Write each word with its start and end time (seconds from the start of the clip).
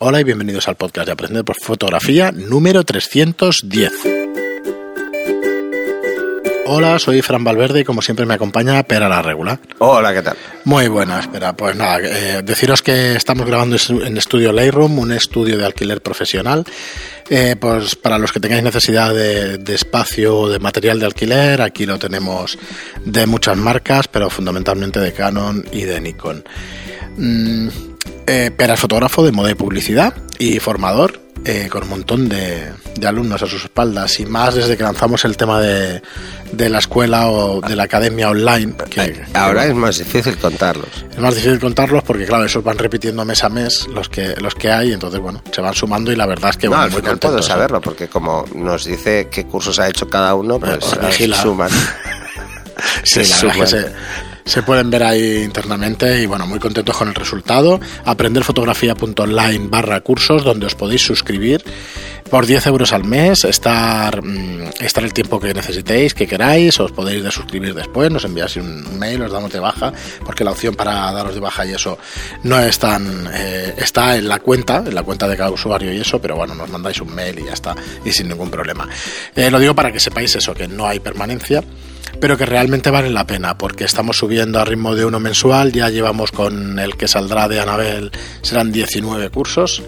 Hola 0.00 0.20
y 0.20 0.24
bienvenidos 0.24 0.68
al 0.68 0.76
podcast 0.76 1.06
de 1.06 1.12
Aprender 1.12 1.44
por 1.44 1.56
Fotografía 1.60 2.30
número 2.30 2.84
310. 2.84 3.90
Hola, 6.66 7.00
soy 7.00 7.20
Fran 7.20 7.42
Valverde 7.42 7.80
y 7.80 7.84
como 7.84 8.00
siempre 8.00 8.24
me 8.24 8.34
acompaña 8.34 8.80
Pera 8.84 9.08
la 9.08 9.22
Regular. 9.22 9.58
Hola, 9.78 10.14
¿qué 10.14 10.22
tal? 10.22 10.36
Muy 10.62 10.86
buena, 10.86 11.18
espera. 11.18 11.56
Pues 11.56 11.74
nada, 11.74 11.98
eh, 12.00 12.42
deciros 12.44 12.80
que 12.80 13.16
estamos 13.16 13.44
grabando 13.44 13.76
en 13.88 14.16
Estudio 14.16 14.52
Lightroom, 14.52 15.00
un 15.00 15.10
estudio 15.10 15.58
de 15.58 15.66
alquiler 15.66 16.00
profesional. 16.00 16.64
Eh, 17.28 17.56
pues 17.58 17.96
para 17.96 18.18
los 18.18 18.30
que 18.30 18.38
tengáis 18.38 18.62
necesidad 18.62 19.12
de, 19.12 19.58
de 19.58 19.74
espacio 19.74 20.38
o 20.38 20.48
de 20.48 20.60
material 20.60 21.00
de 21.00 21.06
alquiler, 21.06 21.60
aquí 21.60 21.86
lo 21.86 21.98
tenemos 21.98 22.56
de 23.04 23.26
muchas 23.26 23.56
marcas, 23.56 24.06
pero 24.06 24.30
fundamentalmente 24.30 25.00
de 25.00 25.12
Canon 25.12 25.64
y 25.72 25.82
de 25.82 26.00
Nikon. 26.00 26.44
Mm, 27.16 27.87
eh, 28.28 28.50
Pera 28.56 28.74
es 28.74 28.80
fotógrafo 28.80 29.24
de 29.24 29.32
moda 29.32 29.50
y 29.50 29.54
publicidad 29.54 30.14
y 30.38 30.58
formador 30.60 31.20
eh, 31.44 31.68
con 31.70 31.84
un 31.84 31.88
montón 31.90 32.28
de, 32.28 32.72
de 32.96 33.06
alumnos 33.06 33.40
a 33.42 33.46
sus 33.46 33.62
espaldas 33.64 34.18
y 34.20 34.26
más 34.26 34.54
desde 34.54 34.76
que 34.76 34.82
lanzamos 34.82 35.24
el 35.24 35.36
tema 35.36 35.60
de, 35.60 36.02
de 36.52 36.68
la 36.68 36.78
escuela 36.78 37.28
o 37.28 37.60
de 37.60 37.76
la 37.76 37.84
academia 37.84 38.28
online. 38.30 38.74
Que, 38.90 39.24
Ahora 39.34 39.66
es 39.66 39.74
más 39.74 39.98
difícil 39.98 40.36
contarlos. 40.36 40.88
es 41.10 41.18
más 41.18 41.34
difícil 41.36 41.58
contarlos 41.60 42.02
porque, 42.02 42.26
claro, 42.26 42.44
esos 42.44 42.62
van 42.64 42.76
repitiendo 42.78 43.24
mes 43.24 43.42
a 43.44 43.48
mes 43.48 43.86
los 43.88 44.08
que, 44.08 44.34
los 44.40 44.54
que 44.56 44.70
hay, 44.70 44.92
entonces, 44.92 45.20
bueno, 45.20 45.42
se 45.52 45.60
van 45.60 45.74
sumando 45.74 46.10
y 46.12 46.16
la 46.16 46.26
verdad 46.26 46.50
es 46.50 46.56
que 46.56 46.66
no, 46.66 46.70
bueno, 46.70 46.84
al 46.84 46.90
muy 46.90 47.00
final 47.00 47.18
puedo 47.18 47.38
¿eh? 47.38 47.42
saberlo, 47.42 47.80
porque 47.80 48.08
como 48.08 48.44
nos 48.54 48.84
dice 48.84 49.28
qué 49.30 49.44
cursos 49.46 49.78
ha 49.78 49.88
hecho 49.88 50.08
cada 50.08 50.34
uno, 50.34 50.58
pues 50.58 50.92
eh, 50.92 51.06
vigila. 51.06 51.40
suman. 51.40 51.70
Sí, 53.02 53.24
Se 53.24 53.46
que 53.48 53.66
suman. 53.66 53.92
Se, 54.48 54.62
pueden 54.62 54.90
ver 54.90 55.02
ahí 55.02 55.42
internamente 55.42 56.22
y 56.22 56.26
bueno, 56.26 56.46
muy 56.46 56.58
contentos 56.58 56.96
con 56.96 57.08
el 57.08 57.14
resultado. 57.14 57.80
Aprenderfotografía.online 58.04 59.68
barra 59.68 60.00
cursos 60.00 60.44
donde 60.44 60.66
os 60.66 60.74
podéis 60.74 61.02
suscribir 61.02 61.62
por 62.28 62.46
10 62.46 62.66
euros 62.66 62.92
al 62.92 63.04
mes, 63.04 63.44
estar, 63.44 64.22
mm, 64.22 64.70
estar 64.80 65.02
el 65.02 65.12
tiempo 65.12 65.40
que 65.40 65.54
necesitéis, 65.54 66.14
que 66.14 66.26
queráis, 66.26 66.78
os 66.78 66.92
podéis 66.92 67.22
desuscribir 67.22 67.74
después, 67.74 68.10
nos 68.10 68.24
enviáis 68.24 68.56
un 68.56 68.98
mail, 68.98 69.22
os 69.22 69.32
damos 69.32 69.50
de 69.50 69.60
baja, 69.60 69.92
porque 70.24 70.44
la 70.44 70.50
opción 70.50 70.74
para 70.74 71.10
daros 71.12 71.34
de 71.34 71.40
baja 71.40 71.64
y 71.64 71.72
eso 71.72 71.98
no 72.42 72.58
es 72.60 72.78
tan... 72.78 73.28
eh, 73.32 73.74
está 73.78 74.16
en 74.16 74.28
la 74.28 74.40
cuenta, 74.40 74.78
en 74.86 74.94
la 74.94 75.02
cuenta 75.02 75.26
de 75.26 75.36
cada 75.36 75.50
usuario 75.50 75.92
y 75.92 76.00
eso, 76.00 76.20
pero 76.20 76.36
bueno, 76.36 76.54
nos 76.54 76.68
mandáis 76.68 77.00
un 77.00 77.14
mail 77.14 77.38
y 77.38 77.44
ya 77.44 77.54
está, 77.54 77.74
y 78.04 78.12
sin 78.12 78.28
ningún 78.28 78.50
problema. 78.50 78.86
Eh, 79.34 79.50
lo 79.50 79.58
digo 79.58 79.74
para 79.74 79.90
que 79.90 80.00
sepáis 80.00 80.34
eso, 80.36 80.54
que 80.54 80.68
no 80.68 80.86
hay 80.86 81.00
permanencia 81.00 81.62
pero 82.20 82.36
que 82.36 82.46
realmente 82.46 82.90
vale 82.90 83.10
la 83.10 83.26
pena 83.26 83.56
porque 83.58 83.84
estamos 83.84 84.16
subiendo 84.18 84.58
a 84.60 84.64
ritmo 84.64 84.94
de 84.94 85.04
uno 85.04 85.20
mensual, 85.20 85.72
ya 85.72 85.88
llevamos 85.88 86.32
con 86.32 86.78
el 86.78 86.96
que 86.96 87.08
saldrá 87.08 87.48
de 87.48 87.60
Anabel, 87.60 88.10
serán 88.42 88.72
19 88.72 89.30
cursos. 89.30 89.82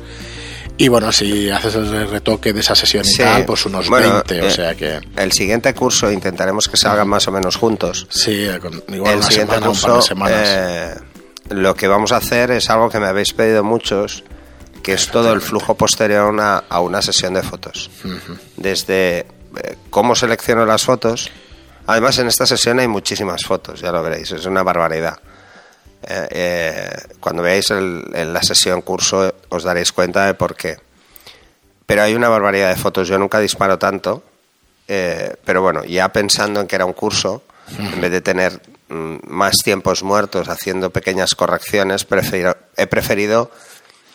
Y 0.76 0.88
bueno, 0.88 1.12
si 1.12 1.50
haces 1.50 1.74
el 1.74 2.08
retoque 2.08 2.54
de 2.54 2.60
esa 2.60 2.74
sesión 2.74 3.04
y 3.04 3.08
Sí, 3.08 3.18
tal, 3.22 3.44
pues 3.44 3.66
unos 3.66 3.88
bueno, 3.90 4.22
20, 4.26 4.40
o 4.40 4.46
eh, 4.46 4.50
sea 4.50 4.74
que 4.74 4.98
El 5.14 5.30
siguiente 5.32 5.74
curso 5.74 6.10
intentaremos 6.10 6.68
que 6.68 6.78
salgan 6.78 7.06
más 7.06 7.28
o 7.28 7.32
menos 7.32 7.56
juntos. 7.56 8.06
sí, 8.08 8.46
con, 8.62 8.82
igual 8.88 9.12
el 9.12 9.18
una 9.18 9.26
siguiente 9.26 9.54
semana, 9.56 9.70
un 9.70 9.76
par 9.76 9.90
curso, 9.90 9.96
de 9.96 10.02
semanas. 10.02 10.48
eh, 10.48 10.94
lo 11.50 11.74
que 11.74 11.86
vamos 11.86 12.12
a 12.12 12.16
hacer 12.16 12.50
es 12.52 12.70
algo 12.70 12.88
que 12.88 12.98
me 12.98 13.08
habéis 13.08 13.34
pedido 13.34 13.62
muchos, 13.62 14.24
que 14.82 14.94
es 14.94 15.08
todo 15.08 15.34
el 15.34 15.42
flujo 15.42 15.74
posterior 15.74 16.20
a 16.20 16.26
una, 16.28 16.56
a 16.68 16.80
una 16.80 17.02
sesión 17.02 17.34
de 17.34 17.42
fotos. 17.42 17.90
Desde 18.56 19.18
eh, 19.18 19.26
cómo 19.90 20.14
selecciono 20.14 20.64
las 20.64 20.84
fotos. 20.84 21.30
Además, 21.90 22.18
en 22.18 22.28
esta 22.28 22.46
sesión 22.46 22.78
hay 22.78 22.86
muchísimas 22.88 23.42
fotos, 23.44 23.80
ya 23.80 23.90
lo 23.90 24.00
veréis, 24.02 24.30
es 24.30 24.46
una 24.46 24.62
barbaridad. 24.62 25.18
Eh, 26.06 26.28
eh, 26.30 26.90
cuando 27.18 27.42
veáis 27.42 27.70
el- 27.70 28.04
el- 28.14 28.32
la 28.32 28.42
sesión 28.42 28.80
curso 28.82 29.34
os 29.48 29.62
daréis 29.64 29.90
cuenta 29.92 30.24
de 30.26 30.34
por 30.34 30.54
qué. 30.54 30.76
Pero 31.86 32.02
hay 32.02 32.14
una 32.14 32.28
barbaridad 32.28 32.68
de 32.68 32.76
fotos, 32.76 33.08
yo 33.08 33.18
nunca 33.18 33.40
disparo 33.40 33.76
tanto, 33.78 34.22
eh, 34.86 35.34
pero 35.44 35.62
bueno, 35.62 35.82
ya 35.84 36.08
pensando 36.12 36.60
en 36.60 36.66
que 36.68 36.76
era 36.76 36.84
un 36.86 36.92
curso, 36.92 37.42
en 37.76 38.00
vez 38.00 38.10
de 38.12 38.20
tener 38.20 38.60
mm, 38.88 39.18
más 39.28 39.54
tiempos 39.64 40.02
muertos 40.04 40.48
haciendo 40.48 40.90
pequeñas 40.90 41.34
correcciones, 41.34 42.06
he 42.76 42.86
preferido 42.86 43.50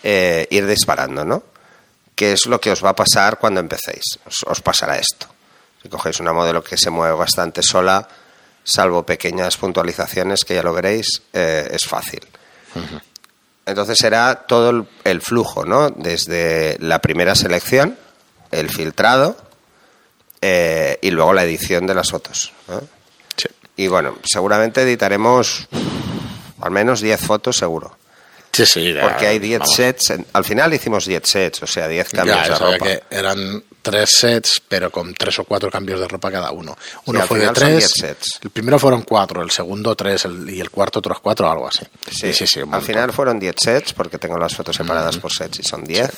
ir 0.04 0.66
disparando, 0.68 1.26
¿no? 1.26 1.44
Que 2.16 2.32
es 2.34 2.46
lo 2.46 2.60
que 2.62 2.72
os 2.72 2.84
va 2.84 2.90
a 2.92 2.96
pasar 2.96 3.38
cuando 3.38 3.60
empecéis. 3.60 4.20
Os 4.46 4.62
pasará 4.62 4.98
esto. 4.98 5.28
Si 5.86 5.90
cogéis 5.90 6.20
una 6.20 6.34
modelo 6.34 6.64
que 6.64 6.78
se 6.78 6.90
mueve 6.90 7.14
bastante 7.14 7.62
sola, 7.62 8.08
salvo 8.64 9.06
pequeñas 9.06 9.56
puntualizaciones, 9.56 10.44
que 10.44 10.56
ya 10.56 10.64
lo 10.64 10.74
veréis, 10.74 11.22
eh, 11.32 11.70
es 11.72 11.86
fácil. 11.86 12.22
Entonces 13.68 13.96
será 13.96 14.34
todo 14.48 14.72
el, 14.72 14.88
el 15.04 15.22
flujo, 15.22 15.64
¿no? 15.64 15.92
Desde 15.92 16.76
la 16.80 16.98
primera 17.02 17.36
selección, 17.36 18.00
el 18.50 18.72
filtrado 18.72 19.38
eh, 20.42 20.98
y 21.04 21.12
luego 21.12 21.34
la 21.34 21.44
edición 21.44 21.86
de 21.86 21.94
las 21.94 22.10
fotos. 22.10 22.52
¿no? 22.68 22.82
Sí. 23.38 23.50
Y 23.76 23.86
bueno, 23.86 24.18
seguramente 24.24 24.82
editaremos 24.82 25.68
al 26.62 26.72
menos 26.72 27.00
10 27.00 27.22
fotos 27.22 27.58
seguro. 27.58 27.96
Sí, 28.56 28.66
sí, 28.66 28.96
Porque 29.02 29.28
hay 29.28 29.40
10 29.40 29.60
vamos. 29.60 29.76
sets. 29.76 30.10
en- 30.12 30.26
al 30.34 30.44
final 30.46 30.74
hicimos 30.74 31.06
10 31.06 31.24
sets, 31.28 31.64
o 31.64 31.68
sea, 31.68 31.88
10 31.88 32.10
cambios 32.10 32.38
Ya, 32.38 32.44
de 32.54 32.56
ropa. 32.60 32.86
que 32.86 33.04
eran 33.10 33.64
tres 33.82 34.10
sets, 34.12 34.62
pero 34.68 34.90
con 34.92 35.14
tres 35.14 35.38
o 35.40 35.44
cuatro 35.44 35.70
cambios 35.70 36.00
de 36.00 36.08
ropa 36.08 36.32
cada 36.32 36.52
uno. 36.52 36.78
Uno 37.06 37.22
al 37.22 37.28
fue 37.28 37.40
de 37.40 37.50
tres, 37.50 37.78
10 37.78 37.92
sets. 37.92 38.40
el 38.44 38.50
primero 38.52 38.80
fueron 38.80 39.02
cuatro, 39.04 39.42
el 39.42 39.52
segundo 39.52 39.96
tres 39.96 40.26
el- 40.26 40.50
y 40.50 40.60
el 40.62 40.70
cuarto 40.72 41.00
otros 41.00 41.20
cuatro, 41.20 41.50
algo 41.52 41.68
así. 41.68 41.86
Sí, 42.12 42.32
sí, 42.34 42.48
sí. 42.48 42.62
al 42.72 42.82
final 42.82 43.12
fueron 43.14 43.40
10 43.40 43.56
sets, 43.62 43.94
porque 43.94 44.18
tengo 44.18 44.38
las 44.38 44.56
fotos 44.56 44.76
separadas 44.76 45.18
por 45.18 45.32
sets 45.34 45.60
y 45.60 45.64
son 45.64 45.84
10. 45.84 46.10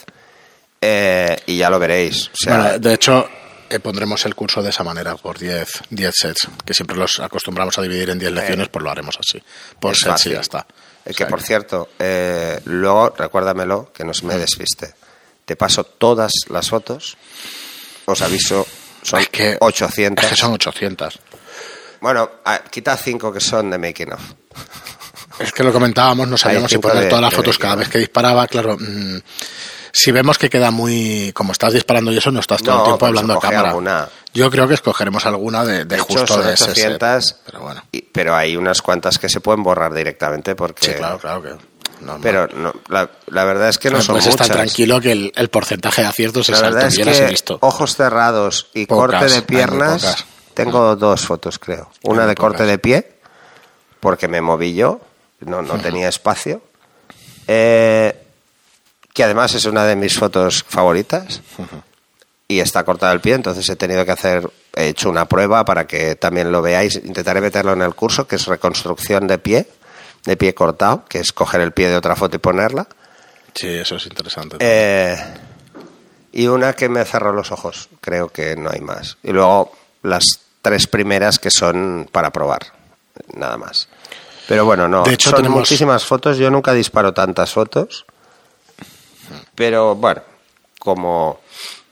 Eh, 0.82 1.36
y 1.48 1.58
ya 1.58 1.70
lo 1.70 1.80
veréis. 1.80 2.28
O 2.28 2.32
sea, 2.36 2.58
Bueno, 2.58 2.80
de 2.80 2.94
hecho, 2.94 3.28
eh, 3.70 3.80
pondremos 3.80 4.26
el 4.26 4.36
curso 4.36 4.62
de 4.62 4.70
esa 4.70 4.84
manera, 4.84 5.16
por 5.16 5.38
10 5.40 5.82
10 5.90 6.14
sets, 6.16 6.48
que 6.66 6.74
siempre 6.74 6.96
los 6.96 7.20
acostumbramos 7.20 7.78
a 7.78 7.82
dividir 7.82 8.10
en 8.12 8.20
10 8.20 8.32
lecciones, 8.32 8.70
pues 8.70 8.84
lo 8.84 8.92
haremos 8.92 9.18
así. 9.20 9.42
Por 9.80 9.94
Eh, 9.94 9.98
sets 9.98 10.26
y 10.28 10.32
ya 10.32 10.42
está. 10.42 10.66
Eh, 11.10 11.14
que 11.16 11.26
por 11.26 11.42
cierto, 11.42 11.90
eh, 12.00 12.60
luego 12.66 13.14
recuérdamelo, 13.18 13.92
que 13.94 14.04
no 14.04 14.14
se 14.14 14.26
me 14.26 14.38
desviste. 14.38 14.94
Te 15.46 15.56
paso 15.56 15.84
todas 15.86 16.32
las 16.50 16.70
fotos. 16.70 17.18
Os 18.06 18.22
aviso, 18.22 18.66
son 19.02 19.20
es 19.22 19.30
que, 19.30 19.58
800. 19.60 20.24
es 20.26 20.30
que 20.32 20.36
son 20.36 20.54
800. 20.54 21.20
Bueno, 22.02 22.30
ah, 22.46 22.62
quita 22.70 22.96
5 22.98 23.32
que 23.32 23.40
son 23.40 23.70
de 23.70 23.78
making 23.78 24.12
of. 24.14 24.22
Es 25.40 25.52
que 25.54 25.64
lo 25.64 25.72
comentábamos, 25.72 26.28
no 26.28 26.38
sabíamos 26.38 26.70
si 26.72 26.78
poner 26.80 27.04
de- 27.04 27.10
todas 27.10 27.22
las 27.22 27.34
fotos 27.34 27.58
cada 27.58 27.76
vez 27.76 27.90
que 27.90 28.00
disparaba, 28.00 28.48
claro. 28.48 28.76
mm, 28.78 29.18
si 29.98 30.12
vemos 30.12 30.38
que 30.38 30.50
queda 30.50 30.72
muy. 30.72 31.32
Como 31.34 31.52
estás 31.52 31.74
disparando 31.74 32.12
y 32.12 32.18
eso, 32.18 32.32
no 32.32 32.40
estás 32.40 32.62
todo 32.62 32.74
No, 32.76 32.80
el 32.82 32.84
tiempo 32.86 33.00
pues 33.00 33.10
hablando 33.10 33.34
a 33.34 33.40
cámara. 33.40 33.70
alguna. 33.70 34.10
Yo 34.34 34.52
creo 34.52 34.68
que 34.68 34.76
escogeremos 34.76 35.26
alguna 35.26 35.66
de, 35.66 35.86
de 35.86 35.96
De 35.96 36.00
justo 36.00 36.42
de 36.42 36.54
ese 36.54 36.66
set. 36.76 37.02
800, 37.02 37.36
Pero 37.46 37.62
bueno. 37.62 37.84
y- 37.92 38.02
pero 38.04 38.36
hay 38.36 38.56
unas 38.56 38.82
cuantas 38.82 39.18
que 39.18 39.30
se 39.30 39.40
pueden 39.42 39.64
borrar 39.64 39.94
directamente 39.94 40.56
porque... 40.56 40.86
Sí, 40.86 40.94
claro, 40.94 41.18
claro 41.18 41.42
que. 41.42 41.50
normal. 42.02 42.20
Pero 42.22 42.48
no, 42.48 42.74
la, 42.90 43.10
la 43.28 43.44
verdad 43.46 43.70
es 43.70 43.80
que 43.80 43.90
no 43.90 43.94
Pero 43.98 44.04
son 44.04 44.16
muchas. 44.32 44.48
tranquilo 44.48 45.02
que 45.02 45.12
el, 45.14 45.32
el 45.36 45.50
porcentaje 45.50 46.02
de 46.04 46.08
aciertos 46.10 46.48
La 46.50 46.56
es 46.58 46.62
alto. 46.64 46.76
verdad 46.76 46.88
es 46.90 46.98
Yo 46.98 47.06
las 47.06 47.20
he 47.20 47.24
que 47.26 47.30
visto. 47.32 47.58
ojos 47.62 47.96
cerrados 47.96 48.70
y 48.76 48.86
Pocas, 48.86 49.20
corte 49.22 49.34
de 49.34 49.42
piernas, 49.42 50.26
tengo 50.54 50.96
dos 50.96 51.22
fotos, 51.26 51.58
creo. 51.58 51.90
Una 52.04 52.28
de 52.28 52.36
corte 52.36 52.64
de 52.64 52.78
pie, 52.78 53.18
porque 54.00 54.28
me 54.28 54.42
moví 54.42 54.76
yo, 54.76 55.02
no, 55.40 55.64
no 55.64 55.80
tenía 55.80 56.10
espacio. 56.10 56.62
Eh, 57.48 58.27
que 59.18 59.24
además 59.24 59.56
es 59.56 59.66
una 59.66 59.84
de 59.84 59.96
mis 59.96 60.16
fotos 60.20 60.64
favoritas. 60.70 61.42
Y 62.48 62.60
está 62.60 62.84
cortada 62.86 63.12
el 63.14 63.20
pie, 63.20 63.34
entonces 63.34 63.68
he 63.68 63.76
tenido 63.76 64.06
que 64.06 64.12
hacer, 64.12 64.48
he 64.76 64.90
hecho 64.90 65.10
una 65.10 65.26
prueba 65.28 65.66
para 65.66 65.88
que 65.88 66.14
también 66.14 66.52
lo 66.52 66.62
veáis. 66.62 66.98
Intentaré 66.98 67.42
meterlo 67.42 67.74
en 67.74 67.82
el 67.82 67.96
curso, 67.96 68.28
que 68.28 68.36
es 68.36 68.46
reconstrucción 68.46 69.26
de 69.26 69.40
pie, 69.40 69.68
de 70.24 70.38
pie 70.38 70.54
cortado, 70.54 71.04
que 71.10 71.18
es 71.20 71.32
coger 71.34 71.62
el 71.62 71.72
pie 71.72 71.90
de 71.90 71.96
otra 71.98 72.16
foto 72.16 72.36
y 72.36 72.40
ponerla. 72.40 72.88
Sí, 73.56 73.68
eso 73.68 73.96
es 73.96 74.06
interesante. 74.06 74.58
Eh, 74.60 75.18
y 76.32 76.46
una 76.46 76.74
que 76.74 76.90
me 76.90 77.04
cerró 77.04 77.34
los 77.34 77.52
ojos, 77.52 77.90
creo 78.00 78.30
que 78.30 78.56
no 78.56 78.70
hay 78.70 78.82
más. 78.82 79.18
Y 79.24 79.32
luego 79.32 79.72
las 80.04 80.26
tres 80.62 80.86
primeras 80.86 81.40
que 81.40 81.50
son 81.50 82.08
para 82.12 82.30
probar, 82.32 82.68
nada 83.34 83.58
más. 83.58 83.90
Pero 84.48 84.64
bueno, 84.64 84.88
no, 84.88 85.02
De 85.04 85.14
hecho, 85.16 85.32
son 85.32 85.38
tenemos- 85.38 85.58
muchísimas 85.62 86.06
fotos. 86.06 86.38
Yo 86.38 86.52
nunca 86.52 86.72
disparo 86.74 87.16
tantas 87.16 87.52
fotos. 87.52 88.06
Pero 89.58 89.96
bueno, 89.96 90.22
como 90.78 91.40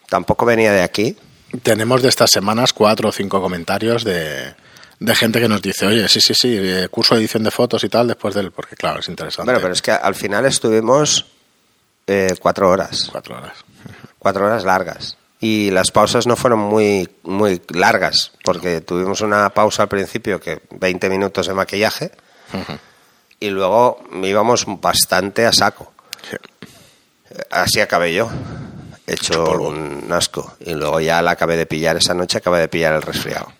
tampoco 0.08 0.46
venía 0.46 0.72
de 0.72 0.84
aquí, 0.84 1.18
Tenemos 1.64 2.02
de 2.04 2.10
estas 2.10 2.30
semanas 2.30 2.74
cuatro 2.74 3.10
o 3.10 3.12
cinco 3.12 3.42
comentarios 3.42 4.04
de, 4.04 4.54
de 5.00 5.16
gente 5.16 5.40
que 5.40 5.48
nos 5.48 5.62
dice, 5.62 5.86
oye, 5.88 6.08
sí, 6.10 6.20
sí, 6.22 6.34
sí, 6.36 6.56
eh, 6.60 6.88
curso 6.92 7.16
de 7.16 7.22
edición 7.22 7.44
de 7.44 7.50
fotos 7.52 7.84
y 7.84 7.90
tal, 7.90 8.08
después 8.08 8.36
del. 8.36 8.52
Porque 8.52 8.76
claro, 8.76 9.00
es 9.00 9.08
interesante. 9.08 9.46
bueno, 9.46 9.62
pero 9.62 9.74
es 9.74 9.82
que 9.82 9.92
al 9.92 10.16
final 10.16 10.46
estuvimos 10.46 11.26
eh, 12.08 12.36
cuatro 12.40 12.70
horas, 12.70 13.08
Cuatro 13.12 13.38
horas. 13.38 13.54
cuatro 14.20 14.46
horas 14.46 14.64
largas. 14.66 15.18
Y 15.40 15.72
las 15.72 15.92
pausas 15.92 16.28
no 16.28 16.36
fueron 16.36 16.60
muy, 16.60 17.10
muy 17.24 17.62
largas, 17.70 18.32
porque 18.44 18.82
tuvimos 18.82 19.22
una 19.22 19.50
pausa 19.52 19.84
al 19.84 19.90
principio, 19.90 20.40
que 20.40 20.62
20 20.72 21.10
minutos 21.10 21.48
de 21.48 21.54
maquillaje, 21.54 22.12
y 23.40 23.50
luego 23.50 24.04
íbamos 24.24 24.66
bastante 24.68 25.46
a 25.46 25.52
saco. 25.54 25.94
Sí. 26.30 26.38
Así 27.50 27.80
acabé 27.80 28.14
yo. 28.14 28.30
Hecho 29.08 29.60
un 29.60 30.08
asco. 30.12 30.56
Y 30.62 30.74
luego 30.74 31.00
ya 31.00 31.22
la 31.22 31.32
acabé 31.32 31.58
de 31.58 31.66
pillar 31.66 31.98
esa 31.98 32.14
noche, 32.14 32.40
acabé 32.40 32.60
de 32.60 32.68
pillar 32.68 32.96
el 32.96 33.02
resfriado. 33.02 33.52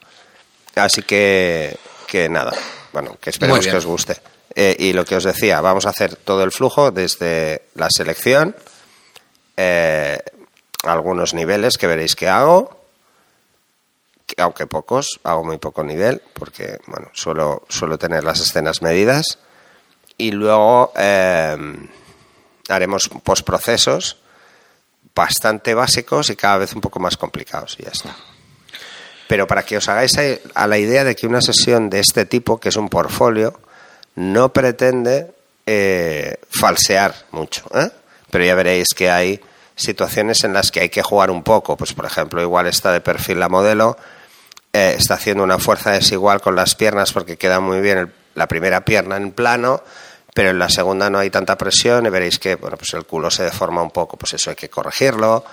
Así 0.76 1.04
que, 1.04 1.78
que 2.08 2.28
nada. 2.30 2.54
Bueno, 2.92 3.18
que 3.22 3.30
esperemos 3.30 3.66
que 3.66 3.76
os 3.76 3.86
guste. 3.86 4.18
Eh, 4.56 4.76
y 4.80 4.94
lo 4.94 5.04
que 5.04 5.18
os 5.18 5.24
decía, 5.26 5.60
vamos 5.60 5.86
a 5.86 5.90
hacer 5.90 6.16
todo 6.16 6.44
el 6.44 6.52
flujo 6.52 6.92
desde 6.92 7.64
la 7.76 7.90
selección, 7.90 8.56
eh, 9.58 10.18
algunos 10.84 11.34
niveles 11.34 11.78
que 11.78 11.88
veréis 11.88 12.16
que 12.16 12.30
hago, 12.30 12.80
aunque 14.38 14.66
pocos, 14.66 15.20
hago 15.24 15.44
muy 15.44 15.58
poco 15.58 15.84
nivel, 15.84 16.22
porque 16.34 16.80
bueno, 16.88 17.10
suelo, 17.14 17.64
suelo 17.68 17.98
tener 17.98 18.24
las 18.24 18.40
escenas 18.40 18.82
medidas. 18.82 19.40
Y 20.18 20.32
luego 20.32 20.94
eh, 20.96 21.58
haremos 22.70 23.10
postprocesos 23.24 24.18
bastante 25.14 25.74
básicos 25.74 26.30
y 26.30 26.36
cada 26.36 26.58
vez 26.58 26.74
un 26.74 26.82
poco 26.82 27.00
más 27.00 27.18
complicados 27.18 27.78
y 27.80 27.84
ya 27.84 27.92
está. 27.92 28.16
Pero 29.28 29.48
para 29.48 29.64
que 29.64 29.78
os 29.78 29.88
hagáis 29.90 30.18
a 30.54 30.68
la 30.68 30.78
idea 30.78 31.04
de 31.04 31.16
que 31.16 31.26
una 31.26 31.42
sesión 31.42 31.90
de 31.90 32.00
este 32.00 32.26
tipo, 32.26 32.60
que 32.60 32.70
es 32.70 32.76
un 32.76 32.90
portfolio, 32.90 33.60
no 34.16 34.54
pretende 34.54 35.34
eh, 35.66 36.36
falsear 36.50 37.16
mucho. 37.32 37.66
¿eh? 37.74 37.90
Pero 38.30 38.46
ya 38.46 38.56
veréis 38.56 38.90
que 38.96 39.10
hay 39.10 39.42
situaciones 39.76 40.44
en 40.44 40.54
las 40.54 40.72
que 40.72 40.82
hay 40.82 40.90
que 40.90 41.02
jugar 41.02 41.32
un 41.32 41.44
poco. 41.44 41.76
Pues, 41.76 41.94
por 41.94 42.06
ejemplo, 42.06 42.42
igual 42.42 42.68
está 42.68 42.92
de 42.92 43.02
perfil 43.02 43.40
la 43.40 43.50
modelo, 43.50 43.98
eh, 44.74 44.96
está 44.98 45.16
haciendo 45.16 45.44
una 45.44 45.58
fuerza 45.58 45.92
desigual 45.92 46.42
con 46.42 46.56
las 46.56 46.76
piernas 46.76 47.14
porque 47.14 47.38
queda 47.38 47.60
muy 47.60 47.82
bien 47.82 48.14
la 48.36 48.48
primera 48.48 48.86
pierna 48.86 49.18
en 49.18 49.32
plano, 49.32 49.82
pero 50.36 50.50
en 50.50 50.60
la 50.60 50.68
segunda 50.68 51.10
no 51.10 51.20
hay 51.20 51.30
tanta 51.30 51.58
presión 51.58 52.06
y 52.06 52.10
veréis 52.10 52.40
que 52.40 52.56
bueno, 52.56 52.76
pues 52.76 52.94
el 52.94 53.06
culo 53.06 53.32
se 53.32 53.46
deforma 53.46 53.82
un 53.82 53.92
poco. 53.92 54.18
Pues 54.18 54.34
eso 54.34 54.50
hay 54.50 54.58
que 54.58 54.70
corregirlo. 54.70 55.46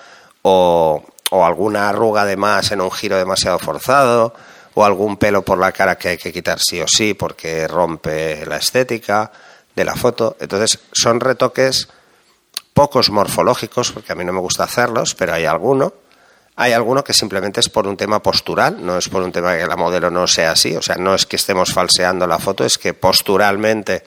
O, 0.42 1.00
o 1.30 1.44
alguna 1.46 1.88
arruga 1.88 2.24
de 2.24 2.36
más 2.36 2.72
en 2.72 2.80
un 2.80 2.90
giro 2.90 3.16
demasiado 3.16 3.60
forzado 3.60 4.34
o 4.74 4.84
algún 4.84 5.18
pelo 5.18 5.42
por 5.42 5.56
la 5.58 5.70
cara 5.70 5.96
que 5.96 6.08
hay 6.08 6.18
que 6.18 6.32
quitar 6.32 6.58
sí 6.58 6.80
o 6.80 6.86
sí 6.88 7.14
porque 7.14 7.68
rompe 7.68 8.44
la 8.44 8.56
estética 8.56 9.30
de 9.76 9.84
la 9.84 9.94
foto. 9.94 10.36
Entonces, 10.40 10.80
son 10.90 11.20
retoques 11.20 11.86
pocos 12.74 13.08
morfológicos, 13.10 13.92
porque 13.92 14.10
a 14.10 14.16
mí 14.16 14.24
no 14.24 14.32
me 14.32 14.40
gusta 14.40 14.64
hacerlos, 14.64 15.14
pero 15.14 15.34
hay 15.34 15.44
alguno. 15.44 15.94
Hay 16.56 16.72
alguno 16.72 17.04
que 17.04 17.12
simplemente 17.12 17.60
es 17.60 17.68
por 17.68 17.86
un 17.86 17.96
tema 17.96 18.20
postural, 18.20 18.84
no 18.84 18.98
es 18.98 19.08
por 19.08 19.22
un 19.22 19.30
tema 19.30 19.56
que 19.56 19.64
la 19.64 19.76
modelo 19.76 20.10
no 20.10 20.26
sea 20.26 20.50
así, 20.50 20.74
o 20.74 20.82
sea, 20.82 20.96
no 20.96 21.14
es 21.14 21.24
que 21.24 21.36
estemos 21.36 21.72
falseando 21.72 22.26
la 22.26 22.40
foto, 22.40 22.64
es 22.64 22.78
que 22.78 22.94
posturalmente 22.94 24.02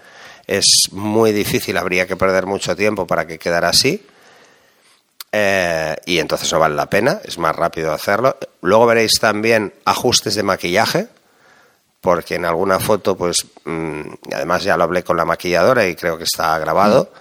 es 0.47 0.89
muy 0.92 1.31
difícil, 1.31 1.77
habría 1.77 2.07
que 2.07 2.15
perder 2.15 2.45
mucho 2.45 2.75
tiempo 2.75 3.07
para 3.07 3.25
que 3.25 3.39
quedara 3.39 3.69
así. 3.69 4.06
Eh, 5.31 5.95
y 6.06 6.19
entonces 6.19 6.51
no 6.53 6.59
vale 6.59 6.75
la 6.75 6.89
pena, 6.89 7.19
es 7.25 7.38
más 7.38 7.56
rápido 7.56 7.92
hacerlo. 7.92 8.38
Luego 8.62 8.86
veréis 8.86 9.19
también 9.19 9.74
ajustes 9.83 10.36
de 10.36 10.44
maquillaje, 10.44 11.07
porque 12.00 12.36
en 12.36 12.45
alguna 12.45 12.80
foto, 12.80 13.18
pues, 13.18 13.45
mm, 13.65 14.01
además 14.33 14.63
ya 14.63 14.77
lo 14.77 14.83
hablé 14.83 15.03
con 15.03 15.18
la 15.18 15.25
maquilladora 15.25 15.88
y 15.88 15.95
creo 15.95 16.18
que 16.18 16.24
está 16.24 16.57
grabado. 16.59 17.12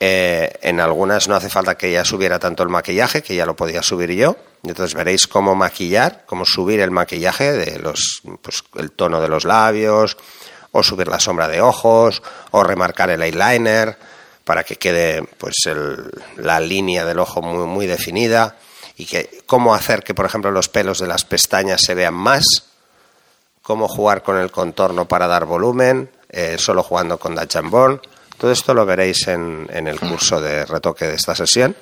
Eh, 0.00 0.52
en 0.62 0.80
algunas 0.80 1.28
no 1.28 1.36
hace 1.36 1.48
falta 1.48 1.76
que 1.76 1.90
ella 1.90 2.04
subiera 2.04 2.40
tanto 2.40 2.64
el 2.64 2.68
maquillaje, 2.68 3.22
que 3.22 3.36
ya 3.36 3.46
lo 3.46 3.54
podía 3.54 3.82
subir 3.82 4.10
yo. 4.10 4.36
Entonces 4.64 4.94
veréis 4.94 5.28
cómo 5.28 5.54
maquillar, 5.54 6.24
cómo 6.26 6.44
subir 6.44 6.80
el 6.80 6.90
maquillaje 6.90 7.52
de 7.52 7.78
los, 7.78 8.22
pues, 8.42 8.64
el 8.74 8.90
tono 8.90 9.20
de 9.20 9.28
los 9.28 9.44
labios, 9.44 10.16
o 10.72 10.82
subir 10.82 11.08
la 11.08 11.20
sombra 11.20 11.48
de 11.48 11.60
ojos, 11.60 12.22
o 12.50 12.64
remarcar 12.64 13.10
el 13.10 13.22
eyeliner 13.22 13.96
para 14.44 14.64
que 14.64 14.76
quede 14.76 15.22
pues 15.38 15.54
la 16.36 16.58
línea 16.60 17.04
del 17.04 17.20
ojo 17.20 17.42
muy, 17.42 17.66
muy 17.66 17.86
definida 17.86 18.56
y 18.96 19.06
que 19.06 19.42
cómo 19.46 19.74
hacer 19.74 20.02
que 20.02 20.14
por 20.14 20.26
ejemplo 20.26 20.50
los 20.50 20.68
pelos 20.68 20.98
de 20.98 21.06
las 21.06 21.24
pestañas 21.24 21.82
se 21.82 21.94
vean 21.94 22.14
más, 22.14 22.44
cómo 23.62 23.88
jugar 23.88 24.22
con 24.22 24.36
el 24.36 24.50
contorno 24.50 25.06
para 25.06 25.26
dar 25.26 25.44
volumen, 25.44 26.10
eh, 26.28 26.56
solo 26.58 26.82
jugando 26.82 27.18
con 27.18 27.34
Dutch 27.34 27.56
and 27.56 28.00
Todo 28.38 28.50
esto 28.50 28.74
lo 28.74 28.84
veréis 28.84 29.28
en, 29.28 29.68
en 29.72 29.86
el 29.86 30.00
curso 30.00 30.40
de 30.40 30.64
retoque 30.66 31.06
de 31.06 31.14
esta 31.14 31.34
sesión. 31.34 31.76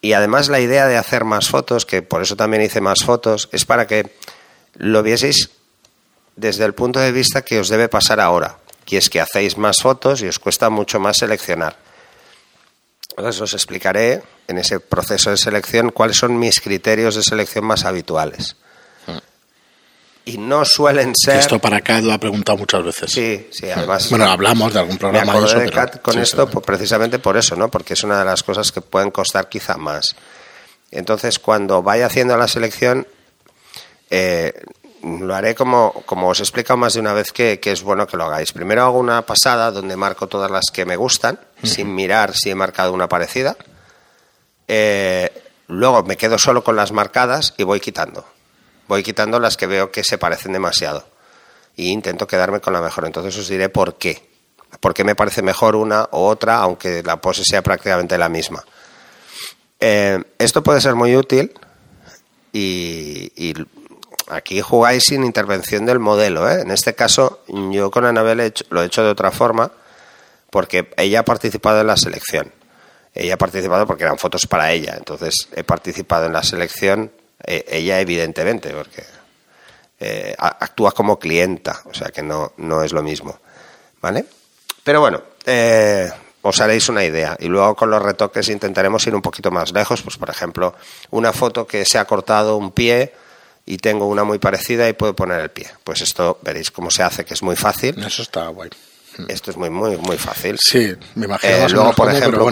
Y 0.00 0.12
además 0.12 0.48
la 0.48 0.60
idea 0.60 0.86
de 0.86 0.96
hacer 0.96 1.24
más 1.24 1.48
fotos, 1.48 1.84
que 1.84 2.02
por 2.02 2.22
eso 2.22 2.36
también 2.36 2.62
hice 2.62 2.80
más 2.80 3.04
fotos, 3.04 3.48
es 3.52 3.64
para 3.64 3.86
que 3.86 4.12
lo 4.74 5.02
vieseis 5.02 5.50
desde 6.38 6.64
el 6.64 6.72
punto 6.72 7.00
de 7.00 7.10
vista 7.10 7.42
que 7.42 7.58
os 7.58 7.68
debe 7.68 7.88
pasar 7.88 8.20
ahora 8.20 8.58
y 8.86 8.96
es 8.96 9.10
que 9.10 9.20
hacéis 9.20 9.58
más 9.58 9.82
fotos 9.82 10.22
y 10.22 10.28
os 10.28 10.38
cuesta 10.38 10.70
mucho 10.70 11.00
más 11.00 11.18
seleccionar. 11.18 11.76
Entonces 13.10 13.42
os 13.42 13.52
explicaré 13.52 14.22
en 14.46 14.58
ese 14.58 14.80
proceso 14.80 15.30
de 15.30 15.36
selección 15.36 15.90
cuáles 15.90 16.16
son 16.16 16.38
mis 16.38 16.60
criterios 16.60 17.16
de 17.16 17.22
selección 17.22 17.64
más 17.64 17.84
habituales. 17.84 18.56
Y 20.24 20.36
no 20.36 20.64
suelen 20.64 21.14
ser. 21.16 21.36
esto 21.36 21.58
para 21.58 21.80
Kat 21.80 22.04
lo 22.04 22.12
ha 22.12 22.18
preguntado 22.18 22.58
muchas 22.58 22.84
veces. 22.84 23.10
Sí, 23.10 23.48
sí, 23.50 23.70
además. 23.70 24.10
Bueno, 24.10 24.26
hablamos 24.26 24.74
de 24.74 24.80
algún 24.80 24.98
programa. 24.98 25.40
Me 25.40 25.60
de, 25.60 25.70
Kat 25.70 26.02
con 26.02 26.18
esto 26.18 26.46
precisamente 26.48 27.18
por 27.18 27.38
eso, 27.38 27.56
¿no? 27.56 27.70
Porque 27.70 27.94
es 27.94 28.04
una 28.04 28.18
de 28.18 28.26
las 28.26 28.42
cosas 28.42 28.70
que 28.70 28.82
pueden 28.82 29.10
costar 29.10 29.48
quizá 29.48 29.78
más. 29.78 30.14
Entonces, 30.90 31.38
cuando 31.38 31.82
vaya 31.82 32.06
haciendo 32.06 32.36
la 32.36 32.46
selección, 32.46 33.06
eh, 34.10 34.52
lo 35.02 35.34
haré 35.34 35.54
como, 35.54 35.92
como 36.06 36.28
os 36.28 36.40
he 36.40 36.42
explicado 36.42 36.76
más 36.76 36.94
de 36.94 37.00
una 37.00 37.12
vez 37.12 37.32
que, 37.32 37.60
es 37.62 37.82
bueno 37.82 38.06
que 38.06 38.16
lo 38.16 38.24
hagáis. 38.24 38.52
Primero 38.52 38.82
hago 38.82 38.98
una 38.98 39.22
pasada 39.22 39.70
donde 39.70 39.96
marco 39.96 40.26
todas 40.26 40.50
las 40.50 40.66
que 40.72 40.84
me 40.84 40.96
gustan, 40.96 41.38
sin 41.62 41.94
mirar 41.94 42.34
si 42.34 42.50
he 42.50 42.54
marcado 42.54 42.92
una 42.92 43.08
parecida. 43.08 43.56
Eh, 44.66 45.30
luego 45.68 46.02
me 46.02 46.16
quedo 46.16 46.38
solo 46.38 46.64
con 46.64 46.76
las 46.76 46.92
marcadas 46.92 47.54
y 47.56 47.64
voy 47.64 47.80
quitando. 47.80 48.24
Voy 48.88 49.02
quitando 49.02 49.38
las 49.38 49.56
que 49.56 49.66
veo 49.66 49.90
que 49.90 50.02
se 50.02 50.18
parecen 50.18 50.52
demasiado. 50.52 51.06
Y 51.76 51.90
intento 51.90 52.26
quedarme 52.26 52.60
con 52.60 52.72
la 52.72 52.80
mejor. 52.80 53.06
Entonces 53.06 53.36
os 53.38 53.48
diré 53.48 53.68
por 53.68 53.96
qué. 53.98 54.28
Por 54.80 54.94
qué 54.94 55.04
me 55.04 55.14
parece 55.14 55.42
mejor 55.42 55.76
una 55.76 56.08
u 56.12 56.18
otra, 56.18 56.56
aunque 56.58 57.02
la 57.02 57.20
pose 57.20 57.42
sea 57.44 57.62
prácticamente 57.62 58.18
la 58.18 58.28
misma. 58.28 58.64
Eh, 59.80 60.22
esto 60.38 60.62
puede 60.62 60.80
ser 60.80 60.94
muy 60.94 61.16
útil 61.16 61.52
y, 62.52 63.32
y 63.36 63.54
aquí 64.30 64.60
jugáis 64.60 65.04
sin 65.04 65.24
intervención 65.24 65.86
del 65.86 65.98
modelo. 65.98 66.48
¿eh? 66.50 66.60
En 66.62 66.70
este 66.70 66.94
caso, 66.94 67.40
yo 67.48 67.90
con 67.90 68.04
Anabel 68.04 68.52
lo 68.70 68.82
he 68.82 68.86
hecho 68.86 69.02
de 69.02 69.10
otra 69.10 69.30
forma 69.30 69.70
porque 70.50 70.90
ella 70.96 71.20
ha 71.20 71.24
participado 71.24 71.80
en 71.80 71.86
la 71.86 71.96
selección. 71.96 72.52
Ella 73.14 73.34
ha 73.34 73.38
participado 73.38 73.86
porque 73.86 74.04
eran 74.04 74.18
fotos 74.18 74.46
para 74.46 74.72
ella. 74.72 74.94
Entonces, 74.96 75.48
he 75.54 75.64
participado 75.64 76.26
en 76.26 76.32
la 76.32 76.42
selección, 76.42 77.10
eh, 77.44 77.64
ella 77.68 78.00
evidentemente, 78.00 78.70
porque 78.70 79.04
eh, 80.00 80.34
actúa 80.38 80.92
como 80.92 81.18
clienta, 81.18 81.82
o 81.86 81.94
sea 81.94 82.08
que 82.08 82.22
no, 82.22 82.52
no 82.58 82.82
es 82.82 82.92
lo 82.92 83.02
mismo. 83.02 83.38
¿Vale? 84.00 84.24
Pero 84.84 85.00
bueno, 85.00 85.22
os 86.42 86.60
haréis 86.60 86.88
una 86.88 87.04
idea. 87.04 87.36
Y 87.40 87.46
luego 87.46 87.74
con 87.74 87.90
los 87.90 88.02
retoques 88.02 88.48
intentaremos 88.48 89.06
ir 89.06 89.14
un 89.14 89.22
poquito 89.22 89.50
más 89.50 89.72
lejos. 89.72 90.02
Pues, 90.02 90.16
por 90.16 90.30
ejemplo, 90.30 90.74
una 91.10 91.32
foto 91.32 91.66
que 91.66 91.84
se 91.84 91.98
ha 91.98 92.04
cortado 92.04 92.56
un 92.56 92.72
pie 92.72 93.12
y 93.68 93.76
tengo 93.76 94.06
una 94.06 94.24
muy 94.24 94.38
parecida 94.38 94.88
y 94.88 94.94
puedo 94.94 95.14
poner 95.14 95.40
el 95.40 95.50
pie. 95.50 95.66
Pues 95.84 96.00
esto 96.00 96.38
veréis 96.42 96.70
cómo 96.70 96.90
se 96.90 97.02
hace, 97.02 97.26
que 97.26 97.34
es 97.34 97.42
muy 97.42 97.54
fácil. 97.54 98.02
Eso 98.02 98.22
está 98.22 98.48
guay. 98.48 98.70
Esto 99.28 99.50
es 99.50 99.58
muy, 99.58 99.68
muy, 99.68 99.98
muy 99.98 100.16
fácil. 100.16 100.58
Sí, 100.58 100.94
me 101.16 101.26
imagino. 101.26 101.52
Eh, 101.52 101.68
luego, 101.68 101.92
por 101.92 102.10
ejemplo, 102.10 102.48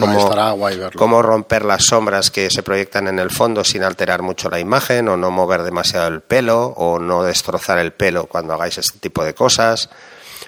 cómo, 0.95 1.23
romper 1.23 1.65
las 1.65 1.85
sombras 1.85 2.31
que 2.31 2.51
se 2.51 2.63
proyectan 2.63 3.09
en 3.09 3.19
el 3.19 3.31
fondo 3.31 3.65
sin 3.65 3.83
alterar 3.83 4.21
mucho 4.21 4.51
la 4.51 4.61
imagen, 4.61 5.09
o 5.09 5.17
no 5.17 5.31
mover 5.31 5.63
demasiado 5.63 6.09
el 6.09 6.21
pelo, 6.21 6.67
o 6.77 6.99
no 6.99 7.23
destrozar 7.23 7.79
el 7.79 7.93
pelo 7.93 8.27
cuando 8.27 8.53
hagáis 8.53 8.77
este 8.77 8.99
tipo 8.99 9.25
de 9.25 9.33
cosas, 9.33 9.89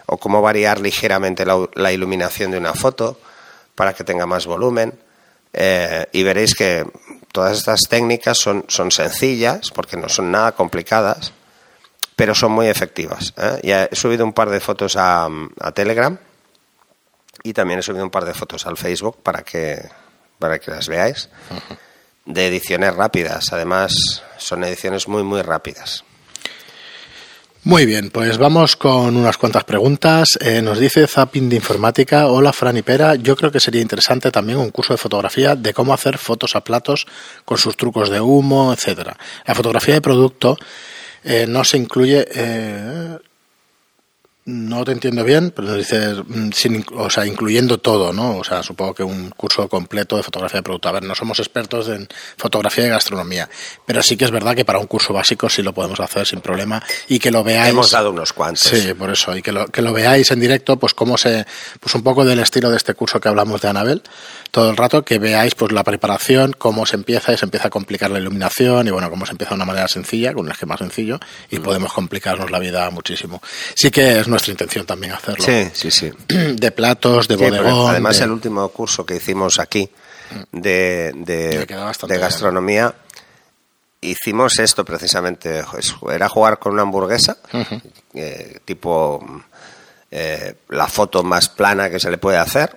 o 0.05 0.19
cómo 0.19 0.43
variar 0.43 0.81
ligeramente 0.81 1.47
la, 1.47 1.93
iluminación 1.93 2.51
de 2.51 2.59
una 2.59 2.75
foto 2.75 3.19
para 3.75 3.95
que 3.95 4.05
tenga 4.05 4.27
más 4.27 4.45
volumen. 4.45 4.99
Eh, 5.55 6.05
y 6.13 6.25
veréis 6.25 6.55
que 6.55 6.85
todas 7.33 7.59
estas 7.59 7.83
técnicas 7.89 8.39
son, 8.39 8.65
son 8.69 8.91
sencillas, 8.91 9.71
porque 9.71 9.97
no 9.97 10.09
son 10.09 10.31
nada 10.31 10.53
complicadas, 10.53 11.33
pero 12.17 12.35
son 12.35 12.51
muy 12.51 12.67
efectivas. 12.67 13.33
¿eh? 13.37 13.61
Ya 13.63 13.85
he 13.85 13.95
subido 13.95 14.25
un 14.25 14.33
par 14.33 14.51
de 14.51 14.59
fotos 14.59 14.97
a, 14.97 15.29
Telegram 15.73 16.19
y 17.45 17.53
también 17.53 17.79
he 17.79 17.83
subido 17.83 18.05
un 18.05 18.11
par 18.11 18.25
de 18.25 18.35
fotos 18.35 18.67
al 18.67 18.77
Facebook 18.77 19.23
para 19.23 19.43
que, 19.43 19.89
para 20.39 20.59
que 20.59 20.71
las 20.71 20.89
veáis. 20.89 21.29
De 22.25 22.47
ediciones 22.49 22.95
rápidas, 22.95 23.53
además 23.53 24.23
son 24.37 24.65
ediciones 24.65 25.09
muy, 25.09 25.23
muy 25.23 25.43
rápidas. 25.43 26.05
Muy 27.69 27.85
bien, 27.85 28.09
pues 28.09 28.39
vamos 28.39 28.77
con 28.77 29.15
unas 29.15 29.37
cuantas 29.37 29.63
preguntas. 29.65 30.39
Eh, 30.41 30.63
nos 30.63 30.79
dice 30.79 31.07
Zapping 31.07 31.51
de 31.51 31.57
Informática, 31.57 32.27
hola 32.29 32.51
Fran 32.51 32.79
y 32.79 32.83
Pera, 32.83 33.15
yo 33.17 33.37
creo 33.37 33.53
que 33.53 33.61
sería 33.61 33.83
interesante 33.83 34.31
también 34.31 34.57
un 34.57 34.71
curso 34.71 34.95
de 34.95 34.97
fotografía 34.97 35.55
de 35.55 35.75
cómo 35.75 35.93
hacer 35.93 36.17
fotos 36.17 36.57
a 36.57 36.65
platos 36.65 37.07
con 37.45 37.59
sus 37.59 37.77
trucos 37.77 38.09
de 38.09 38.23
humo, 38.23 38.73
etcétera. 38.73 39.19
La 39.45 39.55
fotografía 39.55 39.93
de 39.93 40.01
producto 40.01 40.57
eh, 41.23 41.45
no 41.47 41.63
se 41.63 41.77
incluye... 41.77 42.27
Eh, 42.35 43.19
no 44.49 44.83
te 44.83 44.93
entiendo 44.93 45.25
bien, 45.25 45.53
pero 45.55 45.75
dices, 45.75 46.17
mm, 46.27 46.53
sin, 46.53 46.85
o 46.95 47.11
sea, 47.11 47.27
incluyendo 47.27 47.79
todo, 47.79 48.15
¿no? 48.15 48.39
O 48.39 48.45
sea, 48.45 48.63
supongo 48.63 48.95
que 48.95 49.03
un 49.03 49.29
curso 49.29 49.69
completo 49.69 50.17
de 50.17 50.23
fotografía 50.23 50.61
de 50.61 50.63
producto. 50.63 50.89
A 50.89 50.93
ver, 50.93 51.03
no 51.03 51.15
somos 51.15 51.39
expertos 51.39 51.89
en 51.89 52.09
fotografía 52.39 52.87
y 52.87 52.89
gastronomía, 52.89 53.51
pero 53.85 54.03
sí 54.03 54.17
que 54.17 54.25
es 54.25 54.31
verdad 54.31 54.57
que 54.57 54.65
para 54.65 54.79
un 54.79 54.87
curso 54.87 55.13
básico 55.13 55.51
sí 55.51 55.63
lo 55.63 55.75
podemos 55.75 56.01
hacer 56.01 56.27
sin 56.27 56.41
problema 56.41 56.83
y 57.09 57.19
que 57.19 57.31
lo 57.31 57.45
veáis. 57.45 57.73
Hemos 57.73 57.91
dado 57.91 58.11
unos 58.11 58.33
cuantos. 58.33 58.63
Sí, 58.63 58.95
por 58.95 59.11
eso, 59.11 59.37
y 59.37 59.43
que 59.43 59.53
lo, 59.53 59.67
que 59.67 59.83
lo 59.83 59.93
veáis 59.93 60.31
en 60.31 60.41
directo, 60.41 60.79
pues 60.79 60.95
cómo 60.95 61.19
se, 61.19 61.47
pues 61.79 61.95
un 61.95 62.03
poco 62.03 62.25
del 62.25 62.41
estilo 62.41 62.71
de 62.71 62.79
este 62.79 62.95
curso 62.95 63.21
que 63.21 63.29
hablamos 63.29 63.61
de 63.61 63.69
Anabel, 63.69 64.03
todo 64.51 64.71
el 64.71 64.79
rato, 64.79 65.05
que 65.05 65.19
veáis 65.19 65.55
pues 65.55 65.73
la 65.73 65.85
preparación, 65.85 66.55
cómo 66.57 66.87
se 66.87 66.97
empieza 66.97 67.35
y 67.35 67.37
se 67.37 67.45
empieza 67.45 67.69
a 67.69 67.71
complicar 67.71 68.11
la 68.11 68.19
iluminación 68.19 68.89
y 68.89 68.91
bueno, 68.93 69.11
cómo 69.11 69.27
se 69.27 69.33
empieza 69.33 69.51
de 69.51 69.57
una 69.57 69.67
manera 69.67 69.89
sencilla, 69.89 70.33
con 70.33 70.47
un 70.47 70.53
esquema 70.53 70.79
sencillo 70.79 71.21
y 71.51 71.59
podemos 71.59 71.93
complicarnos 71.93 72.51
la 72.51 72.59
vida 72.59 72.89
muchísimo. 72.89 73.43
Sí 73.75 73.91
que 73.91 74.21
es 74.21 74.27
nuestra 74.27 74.38
intención 74.47 74.87
también 74.87 75.13
hacerlo. 75.13 75.45
Sí, 75.45 75.69
sí, 75.73 75.91
sí. 75.91 76.13
De 76.29 76.71
platos, 76.71 77.27
de 77.29 77.37
bodegón. 77.37 77.91
Además, 77.91 78.19
de- 78.19 78.25
el 78.25 78.31
último 78.31 78.69
curso 78.69 79.05
que 79.05 79.17
hicimos 79.17 79.59
aquí 79.59 79.91
de, 80.53 81.13
de, 81.17 81.67
bien. 81.67 82.21
gastronomía, 82.21 82.95
hicimos 84.01 84.59
esto 84.59 84.85
precisamente. 84.85 85.63
Era 86.13 86.29
jugar 86.29 86.59
con 86.59 86.73
una 86.73 86.83
hamburguesa, 86.83 87.39
eh, 88.15 88.59
tipo 88.65 89.43
eh, 90.11 90.55
la 90.69 90.87
foto 90.87 91.23
más 91.23 91.49
plana 91.49 91.91
que 91.91 91.99
se 91.99 92.11
le 92.11 92.19
puede 92.19 92.37
hacer, 92.39 92.75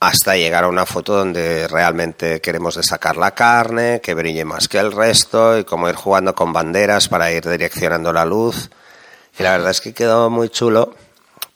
hasta 0.00 0.36
llegar 0.36 0.64
a 0.64 0.68
una 0.68 0.86
foto 0.86 1.14
donde 1.14 1.66
realmente 1.68 2.40
queremos 2.40 2.76
destacar 2.76 3.16
la 3.16 3.32
carne, 3.34 4.00
que 4.02 4.14
brille 4.14 4.44
más 4.44 4.68
que 4.68 4.78
el 4.78 4.92
resto, 4.92 5.58
y 5.58 5.64
como 5.64 5.88
ir 5.88 5.94
jugando 5.94 6.34
con 6.34 6.52
banderas 6.52 7.08
para 7.08 7.30
ir 7.32 7.46
direccionando 7.48 8.12
la 8.12 8.24
luz. 8.24 8.70
Y 9.40 9.42
la 9.42 9.52
verdad 9.52 9.70
es 9.70 9.80
que 9.80 9.94
quedó 9.94 10.28
muy 10.28 10.50
chulo, 10.50 10.94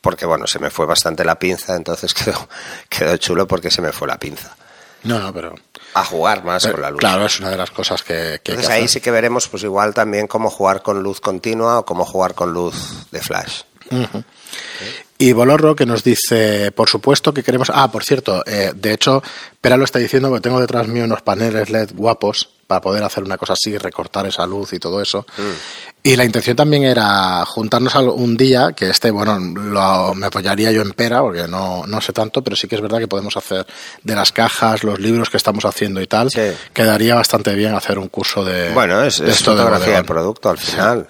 porque 0.00 0.24
bueno, 0.24 0.46
se 0.46 0.58
me 0.58 0.70
fue 0.70 0.86
bastante 0.86 1.22
la 1.22 1.38
pinza, 1.38 1.76
entonces 1.76 2.14
quedó, 2.24 2.48
quedó 2.88 3.16
chulo 3.18 3.46
porque 3.46 3.70
se 3.70 3.82
me 3.82 3.92
fue 3.92 4.08
la 4.08 4.18
pinza. 4.18 4.56
No, 5.02 5.18
no, 5.18 5.34
pero. 5.34 5.54
A 5.92 6.02
jugar 6.02 6.42
más 6.44 6.66
con 6.66 6.80
la 6.80 6.90
luz. 6.90 7.00
Claro, 7.00 7.26
es 7.26 7.38
una 7.40 7.50
de 7.50 7.58
las 7.58 7.70
cosas 7.70 8.02
que, 8.02 8.14
que 8.14 8.20
hay 8.22 8.38
que 8.38 8.52
Entonces 8.52 8.72
ahí 8.72 8.88
sí 8.88 9.02
que 9.02 9.10
veremos 9.10 9.48
pues 9.48 9.64
igual 9.64 9.92
también 9.92 10.26
cómo 10.26 10.48
jugar 10.48 10.82
con 10.82 11.02
luz 11.02 11.20
continua 11.20 11.80
o 11.80 11.84
cómo 11.84 12.06
jugar 12.06 12.34
con 12.34 12.54
luz 12.54 13.10
de 13.10 13.20
flash. 13.20 13.64
Y 15.16 15.32
Bolorro 15.32 15.76
que 15.76 15.86
nos 15.86 16.02
dice, 16.02 16.72
por 16.72 16.88
supuesto 16.88 17.32
que 17.32 17.42
queremos. 17.44 17.70
Ah, 17.72 17.90
por 17.90 18.04
cierto, 18.04 18.42
eh, 18.46 18.72
de 18.74 18.92
hecho, 18.92 19.22
Pera 19.60 19.76
lo 19.76 19.84
está 19.84 19.98
diciendo 20.00 20.28
porque 20.28 20.42
tengo 20.42 20.60
detrás 20.60 20.88
mío 20.88 21.04
unos 21.04 21.22
paneles 21.22 21.70
LED 21.70 21.90
guapos 21.94 22.50
para 22.66 22.80
poder 22.80 23.04
hacer 23.04 23.22
una 23.22 23.36
cosa 23.38 23.52
así, 23.52 23.78
recortar 23.78 24.26
esa 24.26 24.44
luz 24.46 24.72
y 24.72 24.78
todo 24.80 25.00
eso. 25.00 25.24
Y 26.02 26.16
la 26.16 26.24
intención 26.24 26.56
también 26.56 26.82
era 26.82 27.44
juntarnos 27.46 27.94
un 27.94 28.36
día, 28.36 28.72
que 28.72 28.90
este, 28.90 29.10
bueno, 29.12 29.38
lo- 29.38 30.14
me 30.14 30.26
apoyaría 30.26 30.72
yo 30.72 30.82
en 30.82 30.90
Pera, 30.92 31.20
porque 31.20 31.46
no, 31.46 31.86
no 31.86 32.00
sé 32.00 32.12
tanto, 32.12 32.42
pero 32.42 32.56
sí 32.56 32.66
que 32.66 32.74
es 32.74 32.80
verdad 32.80 32.98
que 32.98 33.08
podemos 33.08 33.36
hacer 33.36 33.64
de 34.02 34.14
las 34.16 34.32
cajas, 34.32 34.82
los 34.82 34.98
libros 34.98 35.30
que 35.30 35.36
estamos 35.36 35.64
haciendo 35.64 36.00
y 36.02 36.06
tal. 36.08 36.30
Sí. 36.30 36.40
Quedaría 36.72 37.14
bastante 37.14 37.54
bien 37.54 37.74
hacer 37.74 37.98
un 37.98 38.08
curso 38.08 38.44
de. 38.44 38.70
Bueno, 38.74 39.00
es, 39.04 39.20
de 39.20 39.30
es 39.30 39.36
esto 39.38 39.52
fotografía 39.52 39.98
de 39.98 40.04
producto 40.04 40.50
al 40.50 40.58
final. 40.58 41.06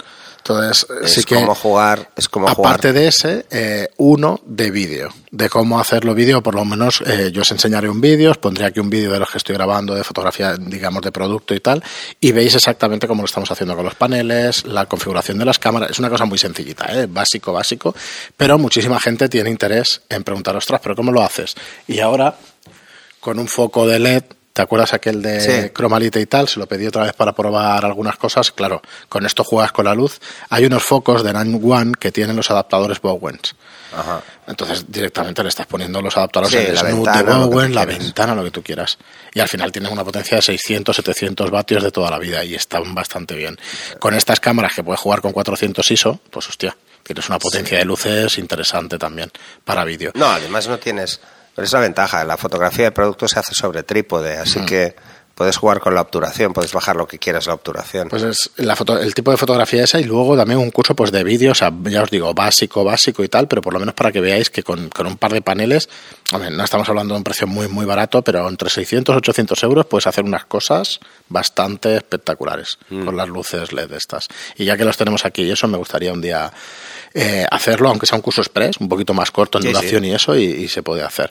Entonces, 0.47 0.87
Es 1.03 1.13
sí 1.15 1.25
que. 1.25 1.37
como 1.37 1.55
jugar, 1.55 2.11
es 2.17 2.29
como 2.29 2.47
Aparte 2.47 2.89
jugar. 2.89 2.93
de 2.93 3.09
ese, 3.09 3.47
eh, 3.51 3.89
uno 3.97 4.43
de 4.45 4.71
vídeo, 4.71 5.09
de 5.31 5.49
cómo 5.49 5.81
hacerlo 5.81 6.15
vídeo, 6.15 6.43
por 6.43 6.55
lo 6.55 6.67
menos 6.67 7.03
eh, 7.07 7.31
yo 7.33 7.41
os 7.41 7.51
enseñaré 7.51 7.89
un 7.89 8.03
vídeo, 8.03 8.31
os 8.31 8.37
pondré 8.37 8.67
aquí 8.67 8.79
un 8.79 8.91
vídeo 8.91 9.11
de 9.11 9.19
los 9.19 9.31
que 9.31 9.39
estoy 9.39 9.55
grabando 9.55 9.95
de 9.95 10.05
fotografía, 10.05 10.55
digamos, 10.59 11.01
de 11.01 11.13
producto 11.13 11.55
y 11.55 11.61
tal, 11.61 11.83
y 12.21 12.33
veis 12.33 12.55
exactamente 12.55 13.09
cómo 13.09 13.23
lo 13.23 13.27
estamos 13.27 13.51
haciendo 13.51 13.75
con 13.75 13.87
los 13.87 13.95
paneles, 13.95 14.67
la 14.67 14.85
configuración 14.85 15.39
de 15.39 15.47
las 15.47 15.59
cámaras, 15.59 15.93
es 15.93 15.99
una 15.99 16.11
cosa 16.11 16.27
muy 16.27 16.37
sencillita, 16.37 16.93
¿eh? 16.93 17.07
básico, 17.09 17.51
básico, 17.55 17.95
pero 18.37 18.59
muchísima 18.59 19.01
gente 19.01 19.31
tiene 19.31 19.49
interés 19.49 20.03
en 20.11 20.25
preguntar, 20.25 20.55
ostras, 20.57 20.79
pero 20.83 20.95
¿cómo 20.95 21.11
lo 21.11 21.23
haces? 21.23 21.55
Y 21.89 22.01
ahora, 22.01 22.37
con 23.19 23.39
un 23.39 23.49
foco 23.49 23.87
de 23.87 23.99
LED, 23.99 24.25
¿te 24.55 24.63
acuerdas 24.63 24.95
aquel 24.95 25.21
de 25.21 25.41
Sí. 25.41 25.71
cromalite 25.71 26.21
y 26.21 26.27
tal? 26.27 26.49
Se 26.49 26.59
lo 26.59 26.67
pedí 26.67 26.87
otra 26.87 27.03
vez 27.03 27.13
para 27.13 27.33
probar 27.35 27.85
algunas 27.85 28.17
cosas. 28.17 28.53
Claro, 28.53 28.81
con 29.11 29.27
esto 29.27 29.45
juegas 29.45 29.73
con 29.73 29.85
la 29.85 29.95
luz. 29.95 30.21
Hay 30.49 30.65
unos 30.65 30.83
focos 30.83 31.23
de 31.23 31.33
Nan 31.35 31.61
One 31.63 31.93
que 31.99 32.11
tienen 32.13 32.37
los 32.37 32.51
adaptadores 32.51 33.01
Bowens. 33.03 33.55
Ajá. 33.97 34.23
Entonces 34.47 34.85
directamente 34.89 35.43
le 35.43 35.49
estás 35.49 35.67
poniendo 35.67 36.01
los 36.03 36.17
adaptadores 36.17 36.53
Sí, 36.53 36.67
en 36.67 36.75
la 36.75 36.81
Snoot 36.81 37.05
ventana, 37.07 37.39
de 37.39 37.45
Bowen, 37.47 37.75
la 37.75 37.85
ventana, 37.85 38.35
lo 38.35 38.43
que 38.45 38.51
tú 38.51 38.63
quieras. 38.63 38.99
Y 39.33 39.41
al 39.41 39.49
final 39.49 39.71
tienes 39.73 39.91
una 39.93 40.05
potencia 40.05 40.37
de 40.37 40.43
600, 40.43 40.97
700 40.97 41.51
vatios 41.51 41.83
de 41.83 41.91
toda 41.91 42.11
la 42.11 42.19
vida 42.19 42.45
y 42.45 42.55
están 42.55 42.95
bastante 42.95 43.35
bien. 43.35 43.59
Con 43.99 44.15
estas 44.15 44.41
cámaras 44.41 44.73
que 44.75 44.83
puedes 44.83 45.01
jugar 45.01 45.21
con 45.21 45.33
400 45.33 45.89
ISO, 45.91 46.21
pues 46.31 46.49
hostia, 46.49 46.77
tienes 47.03 47.29
una 47.29 47.39
potencia 47.39 47.79
de 47.79 47.85
luces 47.85 48.39
interesante 48.39 48.99
también 48.99 49.31
para 49.65 49.85
vídeo. 49.85 50.11
No, 50.15 50.27
además 50.27 50.67
no 50.69 50.79
tienes. 50.79 51.21
Pero 51.55 51.65
es 51.67 51.73
la 51.73 51.81
ventaja. 51.81 52.25
La 52.25 52.37
fotografía 52.37 52.87
de 52.87 52.93
producto 52.93 53.29
se 53.29 53.39
hace 53.39 53.55
sobre 53.55 53.83
trípode, 53.83 54.39
así 54.39 54.61
Mm. 54.61 54.67
que 54.67 54.97
puedes 55.35 55.57
jugar 55.57 55.81
con 55.81 55.97
la 55.97 56.01
obturación, 56.01 56.53
puedes 56.53 56.73
bajar 56.73 56.95
lo 56.95 57.09
que 57.09 57.19
quieras 57.19 57.49
la 57.49 57.55
obturación. 57.55 58.09
Pues 58.09 58.23
es 58.23 58.51
la 58.57 58.77
foto, 58.77 58.97
el 59.01 59.15
tipo 59.15 59.33
de 59.33 59.37
fotografía 59.37 59.83
esa 59.83 59.99
y 59.99 60.05
luego 60.05 60.37
también 60.37 60.61
un 60.61 60.71
curso 60.71 60.95
pues 60.95 61.11
de 61.11 61.25
vídeo, 61.25 61.51
o 61.51 61.55
sea, 61.57 61.73
ya 61.87 62.05
os 62.05 62.11
digo, 62.11 62.33
básico, 62.35 62.85
básico 62.85 63.25
y 63.25 63.29
tal, 63.29 63.49
pero 63.49 63.61
por 63.61 63.73
lo 63.73 63.81
menos 63.81 63.97
para 63.97 64.13
que 64.13 64.21
veáis 64.21 64.49
que 64.49 64.63
con, 64.63 64.89
con 64.91 65.09
un 65.09 65.17
par 65.17 65.33
de 65.33 65.43
paneles, 65.43 65.89
no 66.31 66.63
estamos 66.65 66.89
hablando 66.89 67.15
de 67.15 67.19
un 67.19 67.25
precio 67.25 67.49
muy, 67.49 67.67
muy 67.67 67.85
barato, 67.85 68.23
pero 68.23 68.49
entre 68.49 68.71
600 68.71 69.17
800 69.17 69.61
euros 69.65 69.87
puedes 69.87 70.07
hacer 70.07 70.23
unas 70.23 70.45
cosas 70.45 71.01
bastante 71.29 71.97
espectaculares 71.97 72.79
con 72.89 73.17
las 73.17 73.29
luces 73.29 73.73
LED 73.73 73.91
estas. 73.93 74.29
Y 74.57 74.67
ya 74.67 74.77
que 74.77 74.85
los 74.85 74.97
tenemos 74.97 75.25
aquí 75.25 75.43
y 75.43 75.51
eso, 75.51 75.67
me 75.67 75.79
gustaría 75.79 76.13
un 76.13 76.21
día 76.21 76.53
eh, 77.15 77.47
hacerlo, 77.51 77.89
aunque 77.89 78.07
sea 78.07 78.17
un 78.17 78.23
curso 78.23 78.41
express, 78.43 78.79
un 78.79 78.89
poquito 78.89 79.15
más 79.15 79.31
corto 79.31 79.59
en 79.59 79.63
Sí, 79.63 79.69
duración 79.69 80.03
sí. 80.03 80.09
y 80.11 80.15
eso, 80.15 80.37
y, 80.37 80.45
y 80.45 80.69
se 80.69 80.83
puede 80.83 81.03
hacer. 81.03 81.31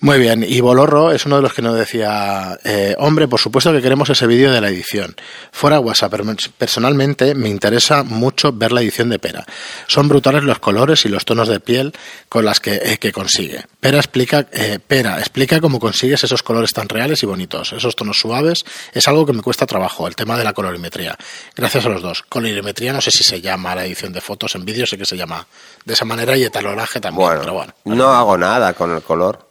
Muy 0.00 0.20
bien, 0.20 0.46
y 0.48 0.60
Bolorro 0.60 1.10
es 1.10 1.26
uno 1.26 1.36
de 1.36 1.42
los 1.42 1.52
que 1.52 1.60
nos 1.60 1.76
decía, 1.76 2.56
eh, 2.62 2.94
hombre, 2.98 3.26
por 3.26 3.40
supuesto 3.40 3.72
que 3.72 3.82
queremos 3.82 4.08
ese 4.08 4.28
vídeo 4.28 4.52
de 4.52 4.60
la 4.60 4.68
edición. 4.68 5.16
Fuera 5.50 5.80
WhatsApp, 5.80 6.12
pero 6.12 6.24
personalmente 6.56 7.34
me 7.34 7.48
interesa 7.48 8.04
mucho 8.04 8.52
ver 8.52 8.70
la 8.70 8.80
edición 8.80 9.08
de 9.08 9.18
Pera. 9.18 9.44
Son 9.88 10.08
brutales 10.08 10.44
los 10.44 10.60
colores 10.60 11.04
y 11.04 11.08
los 11.08 11.24
tonos 11.24 11.48
de 11.48 11.58
piel 11.58 11.94
con 12.28 12.44
las 12.44 12.60
que, 12.60 12.76
eh, 12.76 12.98
que 12.98 13.10
consigue. 13.10 13.64
Pera 13.80 13.98
explica, 13.98 14.46
eh, 14.52 14.78
Pera 14.78 15.18
explica 15.18 15.60
cómo 15.60 15.80
consigues 15.80 16.22
esos 16.22 16.44
colores 16.44 16.72
tan 16.72 16.88
reales 16.88 17.24
y 17.24 17.26
bonitos, 17.26 17.72
esos 17.72 17.96
tonos 17.96 18.18
suaves. 18.18 18.64
Es 18.92 19.08
algo 19.08 19.26
que 19.26 19.32
me 19.32 19.42
cuesta 19.42 19.66
trabajo, 19.66 20.06
el 20.06 20.14
tema 20.14 20.38
de 20.38 20.44
la 20.44 20.52
colorimetría. 20.52 21.16
Gracias 21.56 21.86
a 21.86 21.88
los 21.88 22.02
dos. 22.02 22.22
Colorimetría 22.28 22.92
no 22.92 23.00
sé 23.00 23.10
si 23.10 23.24
se 23.24 23.40
llama 23.40 23.74
la 23.74 23.84
edición 23.84 24.12
de 24.12 24.20
fotos 24.20 24.54
en 24.54 24.64
vídeo, 24.64 24.86
sé 24.86 24.96
que 24.96 25.04
se 25.04 25.16
llama 25.16 25.44
de 25.84 25.94
esa 25.94 26.04
manera 26.04 26.36
y 26.36 26.44
etalonaje 26.44 27.00
también, 27.00 27.26
Bueno, 27.26 27.40
pero 27.40 27.52
bueno. 27.54 27.74
no 27.84 28.12
hago 28.12 28.38
nada 28.38 28.74
con 28.74 28.94
el 28.94 29.02
color. 29.02 29.47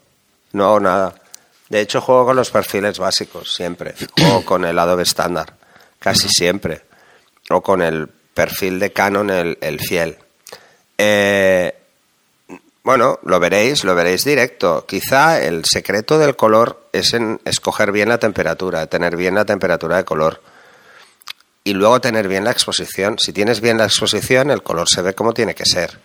No 0.53 0.65
hago 0.65 0.79
nada. 0.79 1.15
De 1.69 1.81
hecho, 1.81 2.01
juego 2.01 2.25
con 2.27 2.35
los 2.35 2.49
perfiles 2.49 2.97
básicos 2.99 3.53
siempre. 3.53 3.93
Juego 4.17 4.45
con 4.45 4.65
el 4.65 4.79
Adobe 4.79 5.03
estándar, 5.03 5.53
casi 5.99 6.29
siempre. 6.29 6.83
O 7.49 7.61
con 7.61 7.81
el 7.81 8.07
perfil 8.07 8.79
de 8.79 8.93
Canon, 8.93 9.29
el, 9.29 9.57
el 9.61 9.79
fiel. 9.79 10.17
Eh, 10.97 11.75
bueno, 12.83 13.19
lo 13.23 13.39
veréis, 13.39 13.83
lo 13.83 13.95
veréis 13.95 14.23
directo. 14.23 14.85
Quizá 14.87 15.41
el 15.41 15.65
secreto 15.65 16.17
del 16.17 16.37
color 16.37 16.87
es 16.93 17.13
en 17.13 17.41
escoger 17.43 17.91
bien 17.91 18.07
la 18.07 18.17
temperatura, 18.17 18.87
tener 18.87 19.17
bien 19.17 19.35
la 19.35 19.43
temperatura 19.43 19.97
de 19.97 20.05
color. 20.05 20.41
Y 21.65 21.73
luego 21.73 21.99
tener 21.99 22.29
bien 22.29 22.45
la 22.45 22.51
exposición. 22.51 23.19
Si 23.19 23.33
tienes 23.33 23.59
bien 23.59 23.77
la 23.77 23.83
exposición, 23.83 24.51
el 24.51 24.63
color 24.63 24.87
se 24.87 25.01
ve 25.01 25.13
como 25.13 25.33
tiene 25.33 25.53
que 25.53 25.65
ser. 25.65 25.99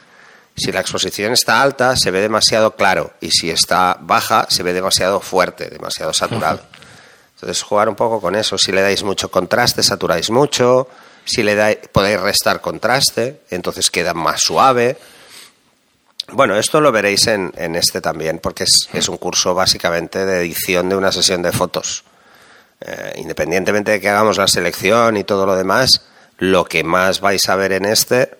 Si 0.54 0.70
la 0.70 0.80
exposición 0.80 1.32
está 1.32 1.62
alta, 1.62 1.96
se 1.96 2.10
ve 2.10 2.20
demasiado 2.20 2.76
claro. 2.76 3.12
Y 3.20 3.30
si 3.30 3.50
está 3.50 3.96
baja, 4.00 4.46
se 4.48 4.62
ve 4.62 4.72
demasiado 4.72 5.20
fuerte, 5.20 5.70
demasiado 5.70 6.12
saturado. 6.12 6.60
Entonces, 7.34 7.62
jugar 7.62 7.88
un 7.88 7.96
poco 7.96 8.20
con 8.20 8.34
eso. 8.34 8.58
Si 8.58 8.70
le 8.70 8.82
dais 8.82 9.02
mucho 9.02 9.30
contraste, 9.30 9.82
saturáis 9.82 10.30
mucho. 10.30 10.88
Si 11.24 11.42
le 11.42 11.54
dais, 11.54 11.78
podéis 11.90 12.20
restar 12.20 12.60
contraste, 12.60 13.42
entonces 13.50 13.90
queda 13.90 14.14
más 14.14 14.40
suave. 14.40 14.98
Bueno, 16.28 16.56
esto 16.56 16.80
lo 16.80 16.92
veréis 16.92 17.26
en, 17.26 17.52
en 17.56 17.74
este 17.74 18.00
también, 18.00 18.38
porque 18.38 18.64
es, 18.64 18.88
es 18.92 19.08
un 19.08 19.16
curso 19.16 19.54
básicamente 19.54 20.24
de 20.24 20.40
edición 20.40 20.88
de 20.88 20.96
una 20.96 21.12
sesión 21.12 21.42
de 21.42 21.52
fotos. 21.52 22.04
Eh, 22.84 23.12
independientemente 23.16 23.92
de 23.92 24.00
que 24.00 24.08
hagamos 24.08 24.38
la 24.38 24.48
selección 24.48 25.16
y 25.16 25.24
todo 25.24 25.46
lo 25.46 25.54
demás, 25.54 26.02
lo 26.38 26.64
que 26.64 26.82
más 26.82 27.20
vais 27.20 27.48
a 27.48 27.54
ver 27.54 27.72
en 27.72 27.84
este, 27.84 28.36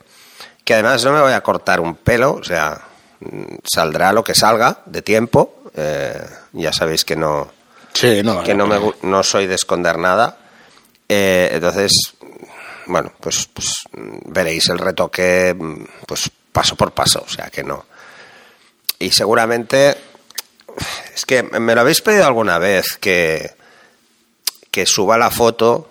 que 0.64 0.75
además 0.75 1.04
no 1.04 1.12
me 1.12 1.21
voy 1.21 1.33
a 1.33 1.42
cortar 1.42 1.81
un 1.81 1.97
pelo, 1.97 2.35
o 2.35 2.45
sea, 2.45 2.81
saldrá 3.64 4.12
lo 4.12 4.25
que 4.25 4.35
salga 4.35 4.78
de 4.87 5.02
tiempo. 5.02 5.62
eh, 5.75 6.25
ya 6.52 6.73
sabéis 6.73 7.04
que 7.04 7.16
no, 7.16 7.50
Sí, 7.95 8.23
no, 8.23 8.42
que 8.42 8.54
no, 8.54 8.66
me, 8.66 8.78
no 9.02 9.23
soy 9.23 9.47
de 9.47 9.54
esconder 9.54 9.99
nada. 9.99 10.38
Eh, 11.09 11.50
entonces, 11.52 12.14
bueno, 12.87 13.12
pues, 13.21 13.49
pues 13.52 13.85
veréis 13.92 14.69
el 14.69 14.78
retoque 14.78 15.57
pues 16.07 16.31
paso 16.52 16.76
por 16.76 16.92
paso, 16.92 17.25
o 17.26 17.28
sea 17.28 17.49
que 17.50 17.62
no. 17.62 17.85
Y 18.99 19.11
seguramente, 19.11 19.97
es 21.14 21.26
que 21.26 21.42
me 21.42 21.75
lo 21.75 21.81
habéis 21.81 22.00
pedido 22.00 22.26
alguna 22.26 22.59
vez 22.59 22.97
que, 22.99 23.50
que 24.71 24.87
suba 24.87 25.19
la 25.19 25.31
foto 25.31 25.90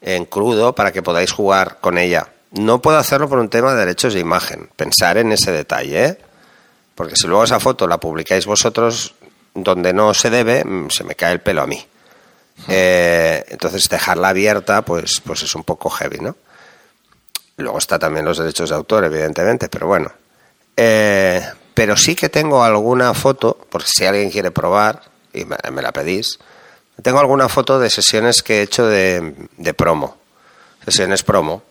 en 0.00 0.26
crudo 0.26 0.74
para 0.74 0.92
que 0.92 1.02
podáis 1.02 1.32
jugar 1.32 1.78
con 1.80 1.98
ella. 1.98 2.28
No 2.56 2.80
puedo 2.82 2.98
hacerlo 2.98 3.28
por 3.28 3.38
un 3.38 3.48
tema 3.48 3.72
de 3.72 3.80
derechos 3.80 4.14
de 4.14 4.20
imagen. 4.20 4.68
Pensar 4.76 5.18
en 5.18 5.32
ese 5.32 5.52
detalle, 5.52 6.04
¿eh? 6.04 6.18
Porque 6.94 7.14
si 7.16 7.26
luego 7.26 7.44
esa 7.44 7.60
foto 7.60 7.86
la 7.86 7.98
publicáis 7.98 8.46
vosotros 8.46 9.14
donde 9.54 9.92
no 9.92 10.14
se 10.14 10.30
debe, 10.30 10.64
mm, 10.64 10.90
se 10.90 11.04
me 11.04 11.14
cae 11.14 11.34
el 11.34 11.40
pelo 11.40 11.62
a 11.62 11.66
mí. 11.66 11.86
Eh, 12.68 13.44
entonces 13.48 13.88
dejarla 13.88 14.30
abierta, 14.30 14.82
pues, 14.82 15.20
pues 15.24 15.42
es 15.42 15.54
un 15.54 15.64
poco 15.64 15.90
heavy, 15.90 16.18
¿no? 16.18 16.36
Luego 17.58 17.78
está 17.78 17.98
también 17.98 18.24
los 18.24 18.38
derechos 18.38 18.70
de 18.70 18.76
autor, 18.76 19.04
evidentemente, 19.04 19.68
pero 19.68 19.86
bueno. 19.86 20.10
Eh, 20.76 21.42
pero 21.74 21.96
sí 21.96 22.14
que 22.14 22.28
tengo 22.28 22.64
alguna 22.64 23.12
foto, 23.14 23.58
por 23.70 23.82
si 23.82 24.04
alguien 24.04 24.30
quiere 24.30 24.50
probar, 24.50 25.02
y 25.32 25.44
me, 25.44 25.82
la 25.82 25.92
pedís, 25.92 26.38
tengo 27.02 27.18
alguna 27.18 27.48
foto 27.50 27.78
de 27.78 27.90
sesiones 27.90 28.42
que 28.42 28.58
he 28.58 28.62
hecho 28.62 28.86
de, 28.86 29.34
de 29.58 29.74
promo. 29.74 30.16
Sesiones 30.84 31.22
promo, 31.22 31.62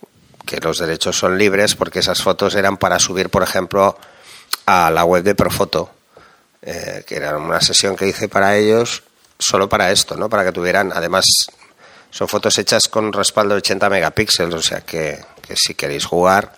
que 0.45 0.59
los 0.59 0.77
derechos 0.77 1.17
son 1.17 1.37
libres 1.37 1.75
porque 1.75 1.99
esas 1.99 2.21
fotos 2.21 2.55
eran 2.55 2.77
para 2.77 2.99
subir, 2.99 3.29
por 3.29 3.43
ejemplo, 3.43 3.97
a 4.65 4.89
la 4.91 5.03
web 5.03 5.23
de 5.23 5.35
Profoto, 5.35 5.91
eh, 6.61 7.03
que 7.05 7.15
era 7.15 7.37
una 7.37 7.61
sesión 7.61 7.95
que 7.95 8.07
hice 8.07 8.29
para 8.29 8.55
ellos 8.55 9.03
solo 9.37 9.67
para 9.67 9.91
esto, 9.91 10.15
¿no? 10.15 10.29
Para 10.29 10.43
que 10.45 10.51
tuvieran, 10.51 10.91
además, 10.93 11.25
son 12.09 12.27
fotos 12.27 12.57
hechas 12.57 12.87
con 12.87 13.11
respaldo 13.11 13.55
de 13.55 13.59
80 13.59 13.89
megapíxeles, 13.89 14.53
o 14.53 14.61
sea 14.61 14.81
que, 14.81 15.23
si 15.55 15.75
queréis 15.75 16.05
jugar, 16.05 16.53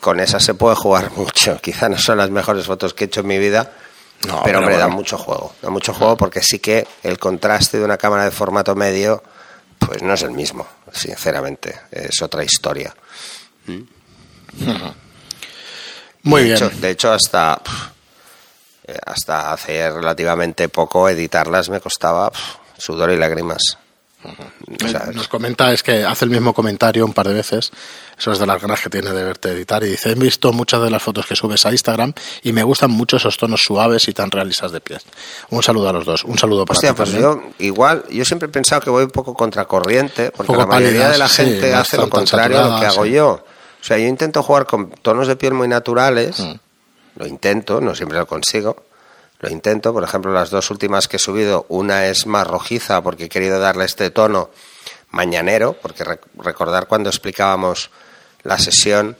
con 0.00 0.20
esas 0.20 0.44
se 0.44 0.54
puede 0.54 0.76
jugar 0.76 1.10
mucho. 1.16 1.60
Quizá 1.60 1.88
no 1.88 1.98
son 1.98 2.18
las 2.18 2.30
mejores 2.30 2.66
fotos 2.66 2.94
que 2.94 3.04
he 3.04 3.06
hecho 3.06 3.20
en 3.20 3.26
mi 3.26 3.38
vida, 3.38 3.72
pero, 4.44 4.58
hombre, 4.58 4.76
da 4.76 4.88
mucho 4.88 5.16
juego. 5.16 5.54
Da 5.62 5.70
mucho 5.70 5.94
juego 5.94 6.16
porque 6.16 6.42
sí 6.42 6.58
que 6.58 6.86
el 7.02 7.18
contraste 7.18 7.78
de 7.78 7.84
una 7.84 7.98
cámara 7.98 8.24
de 8.24 8.30
formato 8.30 8.74
medio, 8.74 9.22
pues 9.78 10.02
no 10.02 10.14
es 10.14 10.22
el 10.22 10.32
mismo, 10.32 10.66
sinceramente. 10.92 11.74
Es 11.90 12.20
otra 12.22 12.44
historia. 12.44 12.94
Muy 16.22 16.42
de 16.42 16.46
bien. 16.46 16.56
Hecho, 16.56 16.70
de 16.70 16.90
hecho, 16.90 17.12
hasta 17.12 17.60
eh, 18.88 18.96
hasta 19.04 19.52
hace 19.52 19.90
relativamente 19.90 20.70
poco 20.70 21.10
editarlas 21.10 21.68
me 21.68 21.78
costaba 21.78 22.32
sudor 22.78 23.10
y 23.10 23.16
lágrimas. 23.16 23.76
Nos 25.14 25.28
comenta, 25.28 25.72
es 25.72 25.82
que 25.82 26.04
hace 26.04 26.24
el 26.24 26.30
mismo 26.30 26.52
comentario 26.52 27.04
un 27.04 27.12
par 27.12 27.28
de 27.28 27.34
veces, 27.34 27.70
eso 28.18 28.32
es 28.32 28.38
de 28.38 28.46
las 28.46 28.60
ganas 28.60 28.80
que 28.80 28.90
tiene 28.90 29.12
de 29.12 29.22
verte 29.22 29.50
editar, 29.50 29.82
y 29.84 29.90
dice, 29.90 30.10
he 30.10 30.14
visto 30.14 30.52
muchas 30.52 30.82
de 30.82 30.90
las 30.90 31.02
fotos 31.02 31.26
que 31.26 31.36
subes 31.36 31.64
a 31.66 31.70
Instagram 31.70 32.12
y 32.42 32.52
me 32.52 32.64
gustan 32.64 32.90
mucho 32.90 33.16
esos 33.16 33.36
tonos 33.36 33.62
suaves 33.62 34.08
y 34.08 34.12
tan 34.12 34.30
realistas 34.30 34.72
de 34.72 34.80
pies. 34.80 35.04
Un 35.50 35.62
saludo 35.62 35.88
a 35.88 35.92
los 35.92 36.04
dos, 36.04 36.24
un 36.24 36.36
saludo 36.36 36.64
para 36.64 36.76
Hostia, 36.76 36.94
pues 36.94 37.12
yo 37.12 37.40
igual, 37.58 38.04
yo 38.10 38.24
siempre 38.24 38.48
he 38.48 38.50
pensado 38.50 38.80
que 38.80 38.90
voy 38.90 39.04
un 39.04 39.10
poco 39.10 39.34
contracorriente, 39.34 40.32
porque 40.32 40.56
la 40.56 40.66
mayoría 40.66 41.10
de 41.10 41.18
la 41.18 41.28
gente 41.28 41.74
hace 41.74 41.96
lo 41.96 42.10
contrario 42.10 42.58
a 42.58 42.68
lo 42.68 42.80
que 42.80 42.86
hago 42.86 43.06
yo. 43.06 43.44
O 43.80 43.84
sea, 43.84 43.96
yo 43.96 44.06
intento 44.06 44.42
jugar 44.42 44.66
con 44.66 44.90
tonos 44.90 45.28
de 45.28 45.36
piel 45.36 45.54
muy 45.54 45.68
naturales, 45.68 46.40
mm. 46.40 46.54
Lo 47.18 47.26
intento, 47.26 47.80
no 47.80 47.94
siempre 47.94 48.16
lo 48.16 48.26
consigo. 48.26 48.76
Lo 49.40 49.48
intento, 49.50 49.92
por 49.92 50.02
ejemplo, 50.02 50.32
las 50.32 50.50
dos 50.50 50.70
últimas 50.70 51.06
que 51.06 51.16
he 51.16 51.20
subido, 51.20 51.64
una 51.68 52.06
es 52.06 52.26
más 52.26 52.46
rojiza 52.46 53.02
porque 53.02 53.24
he 53.24 53.28
querido 53.28 53.60
darle 53.60 53.84
este 53.84 54.10
tono 54.10 54.50
mañanero, 55.10 55.74
porque 55.80 56.04
recordar 56.36 56.88
cuando 56.88 57.08
explicábamos 57.08 57.90
la 58.42 58.58
sesión, 58.58 59.16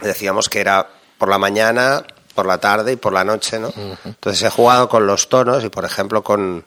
decíamos 0.00 0.48
que 0.48 0.60
era 0.60 0.88
por 1.18 1.28
la 1.28 1.38
mañana, 1.38 2.04
por 2.34 2.46
la 2.46 2.58
tarde 2.58 2.92
y 2.92 2.96
por 2.96 3.12
la 3.12 3.24
noche, 3.24 3.58
¿no? 3.60 3.72
Entonces 4.04 4.42
he 4.42 4.50
jugado 4.50 4.88
con 4.88 5.06
los 5.06 5.28
tonos 5.28 5.62
y, 5.64 5.68
por 5.68 5.84
ejemplo, 5.84 6.22
con, 6.22 6.64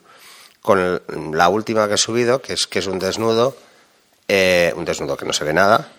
con 0.61 1.01
la 1.33 1.49
última 1.49 1.87
que 1.87 1.95
he 1.95 1.97
subido, 1.97 2.41
que 2.41 2.53
es, 2.53 2.67
que 2.67 2.79
es 2.79 2.87
un 2.87 2.99
desnudo, 2.99 3.55
eh, 4.27 4.73
un 4.77 4.85
desnudo 4.85 5.17
que 5.17 5.25
no 5.25 5.33
se 5.33 5.43
ve 5.43 5.53
nada, 5.53 5.89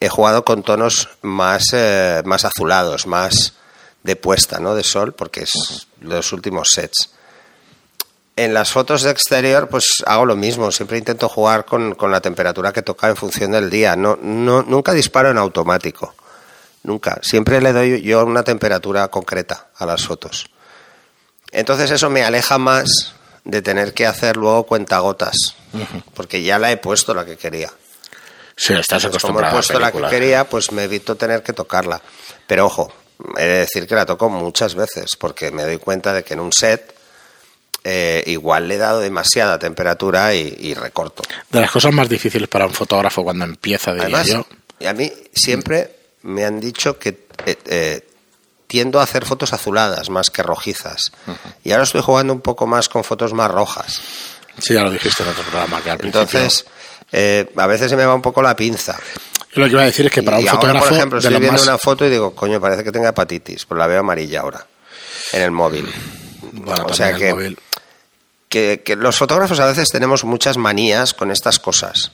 he 0.00 0.08
jugado 0.08 0.44
con 0.44 0.62
tonos 0.62 1.10
más, 1.22 1.64
eh, 1.72 2.22
más 2.24 2.44
azulados, 2.44 3.06
más 3.06 3.54
de 4.06 4.16
puesta 4.16 4.58
¿no? 4.60 4.74
de 4.74 4.84
sol, 4.84 5.12
porque 5.12 5.42
es 5.42 5.88
los 6.00 6.32
últimos 6.32 6.68
sets. 6.72 7.10
En 8.36 8.54
las 8.54 8.70
fotos 8.70 9.02
de 9.02 9.10
exterior, 9.10 9.68
pues 9.68 10.02
hago 10.06 10.26
lo 10.26 10.36
mismo. 10.36 10.70
Siempre 10.70 10.98
intento 10.98 11.28
jugar 11.28 11.64
con, 11.64 11.94
con 11.94 12.10
la 12.10 12.20
temperatura 12.20 12.72
que 12.72 12.82
toca 12.82 13.08
en 13.08 13.16
función 13.16 13.52
del 13.52 13.70
día. 13.70 13.96
No, 13.96 14.16
no, 14.20 14.62
nunca 14.62 14.92
disparo 14.92 15.30
en 15.30 15.38
automático. 15.38 16.14
Nunca. 16.82 17.18
Siempre 17.22 17.60
le 17.60 17.72
doy 17.72 18.02
yo 18.02 18.24
una 18.24 18.44
temperatura 18.44 19.08
concreta 19.08 19.68
a 19.76 19.86
las 19.86 20.06
fotos. 20.06 20.50
Entonces 21.50 21.90
eso 21.90 22.10
me 22.10 22.22
aleja 22.22 22.58
más 22.58 23.14
de 23.44 23.62
tener 23.62 23.94
que 23.94 24.06
hacer 24.06 24.36
luego 24.36 24.64
cuentagotas. 24.64 25.56
Porque 26.14 26.42
ya 26.42 26.58
la 26.58 26.70
he 26.70 26.76
puesto 26.76 27.14
la 27.14 27.24
que 27.24 27.36
quería. 27.36 27.72
Sí, 28.54 28.74
estás 28.74 29.04
acostumbrado. 29.04 29.50
Como 29.50 29.58
he 29.58 29.62
puesto 29.62 29.80
la 29.80 29.92
que 29.92 30.14
quería, 30.14 30.44
pues 30.44 30.72
me 30.72 30.84
evito 30.84 31.16
tener 31.16 31.42
que 31.42 31.54
tocarla. 31.54 32.02
Pero 32.46 32.66
ojo, 32.66 32.92
he 33.36 33.44
de 33.44 33.58
decir 33.58 33.86
que 33.86 33.94
la 33.94 34.06
toco 34.06 34.28
muchas 34.28 34.74
veces 34.74 35.16
porque 35.18 35.50
me 35.50 35.62
doy 35.62 35.78
cuenta 35.78 36.12
de 36.12 36.22
que 36.24 36.34
en 36.34 36.40
un 36.40 36.52
set 36.52 36.96
eh, 37.88 38.24
igual 38.26 38.66
le 38.66 38.74
he 38.74 38.78
dado 38.78 38.98
demasiada 38.98 39.60
temperatura 39.60 40.34
y, 40.34 40.74
recorto. 40.74 41.22
De 41.50 41.60
las 41.60 41.70
cosas 41.70 41.92
más 41.92 42.08
difíciles 42.08 42.48
para 42.48 42.66
un 42.66 42.72
fotógrafo 42.72 43.22
cuando 43.22 43.44
empieza, 43.44 43.94
diría 43.94 44.24
yo. 44.24 44.44
Y 44.80 44.86
a 44.86 44.92
mí 44.92 45.12
siempre 45.32 45.94
me 46.22 46.44
han 46.44 46.58
dicho 46.58 46.98
que 46.98 47.26
eh, 47.46 47.56
eh, 47.66 48.08
tiendo 48.66 48.98
a 48.98 49.04
hacer 49.04 49.24
fotos 49.24 49.52
azuladas 49.52 50.10
más 50.10 50.30
que 50.30 50.42
rojizas. 50.42 51.12
Y 51.62 51.70
ahora 51.70 51.84
estoy 51.84 52.02
jugando 52.02 52.32
un 52.32 52.40
poco 52.40 52.66
más 52.66 52.88
con 52.88 53.04
fotos 53.04 53.32
más 53.32 53.52
rojas. 53.52 54.00
Sí, 54.58 54.74
ya 54.74 54.82
lo 54.82 54.90
dijiste 54.90 55.22
en 55.22 55.28
otro 55.28 55.44
programa. 55.44 55.80
Que 55.80 55.90
al 55.90 56.04
Entonces, 56.04 56.66
a 57.12 57.66
veces 57.68 57.88
se 57.88 57.96
me 57.96 58.04
va 58.04 58.16
un 58.16 58.22
poco 58.22 58.42
la 58.42 58.56
pinza. 58.56 58.98
Lo 59.56 59.64
que 59.64 59.72
iba 59.72 59.82
a 59.82 59.86
decir 59.86 60.06
es 60.06 60.12
que 60.12 60.22
para 60.22 60.38
un 60.38 60.46
fotógrafo. 60.46 60.86
por 60.86 60.94
ejemplo, 60.94 61.18
estoy 61.18 61.38
viendo 61.38 61.62
una 61.62 61.78
foto 61.78 62.06
y 62.06 62.10
digo, 62.10 62.34
coño, 62.34 62.60
parece 62.60 62.84
que 62.84 62.92
tenga 62.92 63.08
hepatitis, 63.08 63.64
pues 63.64 63.78
la 63.78 63.86
veo 63.86 64.00
amarilla 64.00 64.40
ahora, 64.40 64.66
en 65.32 65.42
el 65.42 65.50
móvil. 65.50 65.88
o 66.84 66.92
sea 66.92 67.14
que, 67.14 67.56
que, 68.48 68.96
los 68.96 69.16
fotógrafos 69.16 69.58
a 69.60 69.66
veces 69.66 69.88
tenemos 69.88 70.24
muchas 70.24 70.58
manías 70.58 71.14
con 71.14 71.30
estas 71.30 71.58
cosas. 71.58 72.12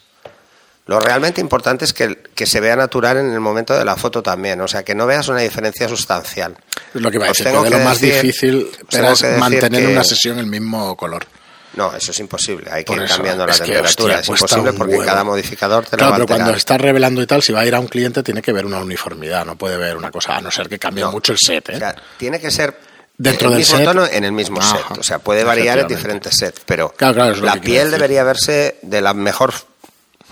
Lo 0.87 0.99
realmente 1.01 1.41
importante 1.41 1.85
es 1.85 1.93
que, 1.93 2.17
que, 2.35 2.47
se 2.47 2.61
vea 2.61 2.77
natural 2.77 3.17
en 3.17 3.33
el 3.33 3.41
momento 3.41 3.77
de 3.77 3.85
la 3.85 3.97
foto 3.97 4.23
también, 4.23 4.61
o 4.61 4.69
sea, 4.69 4.85
que 4.85 4.95
no 4.95 5.07
veas 5.07 5.29
una 5.29 5.41
diferencia 5.41 5.89
sustancial. 5.89 6.57
Lo 6.95 7.11
que 7.11 7.19
va 7.19 7.27
a 7.27 7.29
decir, 7.29 7.47
que 7.47 7.71
lo 7.71 7.79
más 7.81 8.01
difícil 8.01 8.69
es 8.91 9.39
mantener 9.39 9.89
una 9.89 10.05
sesión 10.05 10.39
el 10.39 10.47
mismo 10.47 10.97
color. 10.97 11.27
No, 11.75 11.95
eso 11.95 12.11
es 12.11 12.19
imposible. 12.21 12.71
Hay 12.71 12.85
que 12.85 12.93
ir 12.93 13.07
cambiando 13.07 13.47
la 13.47 13.55
temperatura. 13.55 14.21
es 14.21 14.29
imposible 14.29 14.73
porque 14.73 14.99
cada 14.99 15.25
modificador 15.25 15.87
te 15.87 15.97
lo 15.97 16.05
va 16.05 16.09
a 16.11 16.15
pero 16.15 16.27
cuando 16.27 16.53
estás 16.53 16.81
revelando 16.81 17.23
y 17.23 17.27
tal, 17.27 17.43
si 17.43 17.53
va 17.53 17.61
a 17.61 17.67
ir 17.67 17.75
a 17.75 17.81
un 17.81 17.89
cliente, 17.89 18.23
tiene 18.23 18.43
que 18.43 18.53
ver 18.53 18.67
una 18.67 18.81
uniformidad. 18.81 19.47
No 19.47 19.57
puede 19.57 19.77
ver 19.77 19.97
una 19.97 20.11
cosa, 20.11 20.37
a 20.37 20.41
no 20.41 20.51
ser 20.51 20.69
que 20.69 20.79
cambie 20.79 21.05
mucho 21.07 21.33
el 21.33 21.39
set. 21.39 21.71
¿eh? 21.71 21.95
tiene 22.19 22.39
que 22.41 22.51
ser 22.51 22.79
dentro 23.17 23.51
del 23.51 23.59
mismo 23.59 23.77
set. 23.77 23.87
tono 23.87 24.07
en 24.07 24.25
el 24.25 24.33
mismo 24.33 24.61
set. 24.61 24.99
O 24.99 25.03
sea, 25.03 25.19
puede 25.19 25.45
variar 25.45 25.79
en 25.79 25.89
diferentes 25.89 26.35
sets, 26.37 26.61
pero 26.67 26.95
la 26.99 27.57
piel 27.57 27.91
debería 27.91 28.25
verse 28.25 28.77
de 28.83 29.01
la 29.01 29.15
mejor 29.15 29.55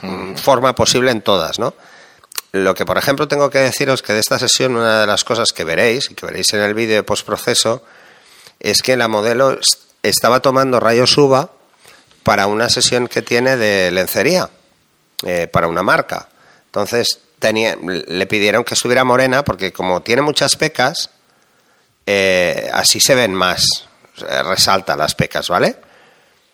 mm. 0.03 0.35
forma 0.35 0.74
posible 0.74 1.11
en 1.11 1.22
todas, 1.22 1.59
¿no? 1.59 1.74
Lo 2.53 2.74
que, 2.74 2.85
por 2.85 2.98
ejemplo, 2.98 3.29
tengo 3.29 3.48
que 3.48 3.59
deciros 3.59 4.03
que 4.03 4.12
de 4.12 4.18
esta 4.18 4.38
sesión 4.38 4.74
una 4.74 5.03
de 5.03 5.07
las 5.07 5.22
cosas 5.22 5.53
que 5.53 5.62
veréis 5.62 6.11
y 6.11 6.14
que 6.14 6.26
veréis 6.26 6.53
en 6.53 6.61
el 6.61 6.74
vídeo 6.74 6.96
de 6.96 7.05
postproceso 7.05 7.85
es 8.59 8.83
que 8.83 8.96
la 8.96 9.07
modelo 9.07 9.59
estaba 10.02 10.40
tomando 10.40 10.80
rayos 10.80 11.16
UVA 11.16 11.50
para 12.22 12.46
una 12.46 12.68
sesión 12.68 13.08
que 13.08 13.22
tiene 13.22 13.56
de 13.56 13.90
lencería, 13.90 14.50
eh, 15.24 15.48
para 15.48 15.68
una 15.68 15.82
marca. 15.82 16.28
Entonces 16.66 17.20
le 17.42 18.26
pidieron 18.26 18.64
que 18.64 18.74
estuviera 18.74 19.02
morena 19.02 19.42
porque 19.44 19.72
como 19.72 20.02
tiene 20.02 20.22
muchas 20.22 20.56
pecas, 20.56 21.10
eh, 22.06 22.68
así 22.72 23.00
se 23.00 23.14
ven 23.14 23.34
más, 23.34 23.64
resalta 24.16 24.96
las 24.96 25.14
pecas, 25.14 25.48
¿vale? 25.48 25.76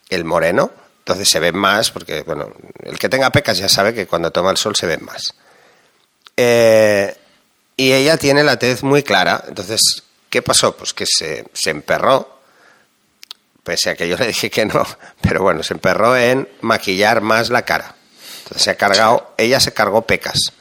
El 0.09 0.25
moreno, 0.25 0.71
entonces 0.99 1.29
se 1.29 1.41
ven 1.41 1.57
más 1.57 1.91
porque, 1.91 2.23
bueno, 2.23 2.53
el 2.83 2.99
que 2.99 3.09
tenga 3.09 3.31
pecas 3.31 3.59
ya 3.59 3.69
sabe 3.69 3.95
que 3.95 4.07
cuando 4.07 4.31
toma 4.31 4.51
el 4.51 4.57
sol 4.57 4.77
se 4.77 4.87
ven 4.87 5.05
más. 5.05 5.35
Eh, 6.37 7.17
y 7.77 7.93
ella 7.93 8.17
tiene 8.17 8.45
la 8.45 8.59
tez 8.59 8.83
muy 8.83 9.03
clara, 9.03 9.45
entonces, 9.49 10.05
¿qué 10.31 10.41
pasó? 10.43 10.77
Pues 10.77 10.95
que 10.95 11.05
se, 11.07 11.47
se 11.53 11.71
emperró 11.71 12.36
pese 13.67 13.91
a 13.91 13.97
que 13.97 14.07
yo 14.07 14.17
le 14.17 14.29
dije 14.29 14.49
que 14.49 14.65
no, 14.65 14.87
pero 15.21 15.43
bueno, 15.43 15.65
se 15.65 15.75
emperró 15.75 16.17
en 16.17 16.49
maquillar 16.61 17.21
más 17.21 17.51
la 17.51 17.63
cara. 17.63 17.97
Entonces 18.45 18.63
se 18.63 18.71
ha 18.71 18.77
cargado, 18.77 19.35
ella 19.37 19.59
se 19.59 19.73
cargó 19.73 20.03
pecas, 20.03 20.53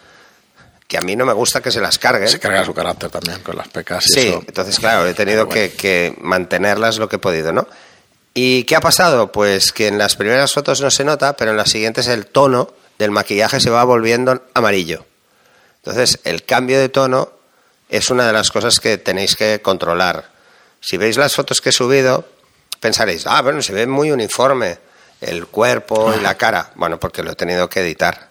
que 0.87 0.97
a 0.97 1.01
mí 1.01 1.15
no 1.15 1.23
me 1.23 1.33
gusta 1.33 1.61
que 1.61 1.71
se 1.71 1.79
las 1.79 1.99
carguen. 1.99 2.27
Se 2.27 2.39
carga 2.39 2.65
su 2.65 2.73
carácter 2.73 3.11
también 3.11 3.41
con 3.41 3.55
las 3.55 3.67
pecas. 3.67 4.07
Y 4.07 4.09
sí, 4.09 4.27
entonces 4.47 4.79
claro, 4.79 5.05
he 5.05 5.13
tenido 5.13 5.47
que, 5.47 6.15
mantenerlas 6.19 6.97
lo 6.97 7.07
que 7.07 7.17
he 7.17 7.19
podido, 7.19 7.53
¿no? 7.53 7.67
¿Y 8.33 8.63
qué 8.63 8.75
ha 8.75 8.81
pasado? 8.81 9.31
Pues 9.31 9.71
que 9.71 9.87
en 9.87 9.99
las 9.99 10.15
primeras 10.15 10.51
fotos 10.51 10.81
no 10.81 10.89
se 10.89 11.03
nota, 11.03 11.37
pero 11.37 11.51
en 11.51 11.57
las 11.57 11.69
siguientes 11.69 12.07
el 12.07 12.25
tono 12.25 12.73
del 12.97 13.11
maquillaje 13.11 13.61
se 13.61 13.69
va 13.69 13.83
volviendo 13.83 14.43
amarillo. 14.55 15.05
Entonces, 15.77 16.19
el 16.23 16.43
cambio 16.43 16.79
de 16.79 16.89
tono 16.89 17.29
es 17.87 18.09
una 18.09 18.25
de 18.25 18.33
las 18.33 18.49
cosas 18.49 18.79
que 18.79 18.97
tenéis 18.97 19.35
que 19.35 19.61
controlar. 19.61 20.31
Si 20.81 20.97
veis 20.97 21.17
las 21.17 21.35
fotos 21.35 21.61
que 21.61 21.69
he 21.69 21.71
subido, 21.71 22.25
pensaréis, 22.79 23.25
ah, 23.27 23.41
bueno, 23.41 23.61
se 23.61 23.73
ve 23.73 23.87
muy 23.87 24.11
uniforme 24.11 24.77
el 25.21 25.47
cuerpo 25.47 26.13
y 26.13 26.21
la 26.21 26.35
cara. 26.35 26.71
Bueno, 26.75 26.99
porque 26.99 27.23
lo 27.23 27.31
he 27.31 27.35
tenido 27.35 27.69
que 27.69 27.81
editar. 27.81 28.29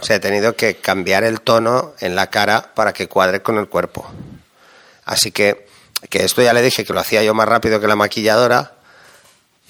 O 0.00 0.04
sea, 0.04 0.16
he 0.16 0.20
tenido 0.20 0.56
que 0.56 0.76
cambiar 0.76 1.22
el 1.24 1.40
tono 1.40 1.94
en 2.00 2.16
la 2.16 2.28
cara 2.28 2.74
para 2.74 2.92
que 2.92 3.08
cuadre 3.08 3.42
con 3.42 3.58
el 3.58 3.68
cuerpo. 3.68 4.10
Así 5.04 5.30
que, 5.30 5.68
que 6.10 6.24
esto 6.24 6.42
ya 6.42 6.52
le 6.52 6.62
dije 6.62 6.84
que 6.84 6.92
lo 6.92 7.00
hacía 7.00 7.22
yo 7.22 7.34
más 7.34 7.48
rápido 7.48 7.80
que 7.80 7.86
la 7.86 7.94
maquilladora, 7.94 8.72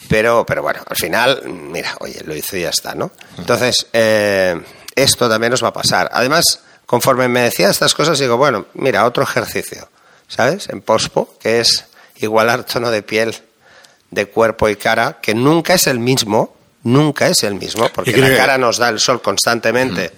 pero, 0.08 0.44
pero 0.46 0.62
bueno, 0.62 0.80
al 0.88 0.96
final, 0.96 1.42
mira, 1.44 1.94
oye, 2.00 2.22
lo 2.24 2.34
hice 2.34 2.58
y 2.58 2.62
ya 2.62 2.70
está, 2.70 2.94
¿no? 2.94 3.12
Entonces, 3.38 3.86
eh, 3.92 4.60
esto 4.94 5.28
también 5.28 5.50
nos 5.50 5.62
va 5.62 5.68
a 5.68 5.72
pasar. 5.72 6.08
Además, 6.12 6.60
conforme 6.86 7.28
me 7.28 7.40
decía 7.40 7.68
estas 7.68 7.94
cosas, 7.94 8.18
digo, 8.18 8.36
bueno, 8.36 8.66
mira, 8.74 9.04
otro 9.04 9.22
ejercicio, 9.24 9.88
¿sabes? 10.28 10.68
En 10.68 10.80
pospo, 10.80 11.34
que 11.40 11.60
es 11.60 11.84
igualar 12.16 12.64
tono 12.64 12.90
de 12.90 13.02
piel, 13.02 13.36
de 14.14 14.26
cuerpo 14.26 14.68
y 14.68 14.76
cara, 14.76 15.18
que 15.20 15.34
nunca 15.34 15.74
es 15.74 15.86
el 15.86 15.98
mismo, 15.98 16.54
nunca 16.84 17.28
es 17.28 17.42
el 17.42 17.54
mismo, 17.54 17.88
porque 17.94 18.16
la 18.16 18.34
cara 18.36 18.58
nos 18.58 18.78
da 18.78 18.88
el 18.88 19.00
sol 19.00 19.20
constantemente 19.20 20.12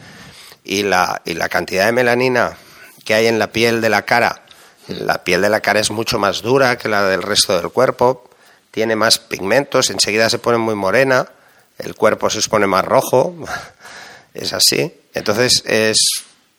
y, 0.64 0.82
la, 0.82 1.22
y 1.24 1.35
la 1.35 1.48
cantidad 1.48 1.87
de 1.87 1.92
melanina 1.92 2.56
que 3.04 3.14
hay 3.14 3.26
en 3.26 3.38
la 3.38 3.52
piel 3.52 3.80
de 3.80 3.88
la 3.88 4.02
cara, 4.02 4.42
la 4.88 5.24
piel 5.24 5.42
de 5.42 5.48
la 5.48 5.61
cara 5.61 5.80
es 5.80 5.90
mucho 5.90 6.18
más 6.18 6.42
dura 6.42 6.76
que 6.76 6.88
la 6.88 7.04
del 7.04 7.22
resto 7.22 7.56
del 7.56 7.70
cuerpo, 7.70 8.28
tiene 8.70 8.94
más 8.94 9.18
pigmentos, 9.18 9.90
enseguida 9.90 10.28
se 10.28 10.38
pone 10.38 10.59
muy 10.59 10.74
morena, 10.74 11.26
el 11.78 11.94
cuerpo 11.94 12.28
se 12.30 12.38
expone 12.38 12.66
más 12.66 12.85
rojo, 12.85 13.35
es 14.35 14.52
así. 14.52 14.92
Entonces, 15.14 15.62
es, 15.66 15.96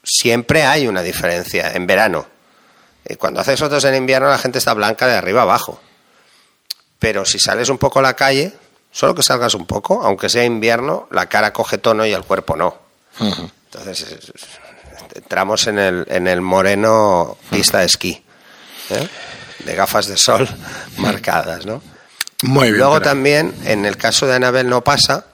siempre 0.04 0.64
hay 0.64 0.88
una 0.88 1.04
diferencia 1.04 1.72
en 1.74 1.86
verano. 1.86 2.26
Eh, 3.06 3.18
cuando 3.18 3.40
haces 3.40 3.60
fotos 3.60 3.84
en 3.86 3.96
invierno 3.96 4.28
la 4.28 4.38
gente 4.38 4.58
está 4.58 4.74
blanca 4.74 5.08
de 5.08 5.16
arriba 5.16 5.44
abajo. 5.44 5.80
Pero 7.00 7.26
si 7.26 7.40
sales 7.40 7.70
un 7.70 7.78
poco 7.78 8.00
a 8.00 8.02
la 8.02 8.16
calle, 8.16 8.54
solo 8.92 9.14
que 9.14 9.24
salgas 9.24 9.54
un 9.54 9.66
poco, 9.66 10.02
aunque 10.04 10.30
sea 10.30 10.44
invierno, 10.44 11.08
la 11.12 11.28
cara 11.28 11.54
coge 11.54 11.78
tono 11.78 12.06
y 12.06 12.14
el 12.14 12.24
cuerpo 12.24 12.56
no. 12.56 12.76
Entonces, 13.20 14.32
entramos 15.16 15.68
en 15.68 15.80
el, 15.80 16.06
en 16.10 16.28
el 16.28 16.42
moreno 16.42 17.38
pista 17.50 17.80
de 17.80 17.86
esquí, 17.86 18.24
¿eh? 18.90 19.08
de 19.66 19.76
gafas 19.76 20.08
de 20.08 20.18
sol 20.18 20.48
marcadas, 20.98 21.66
¿no? 21.66 21.82
Muy 22.44 22.68
bien. 22.68 22.78
Luego 22.78 23.02
también, 23.02 23.54
en 23.66 23.86
el 23.86 23.98
caso 23.98 24.28
de 24.28 24.36
Anabel 24.36 24.70
no 24.70 24.84
pasa, 24.84 25.26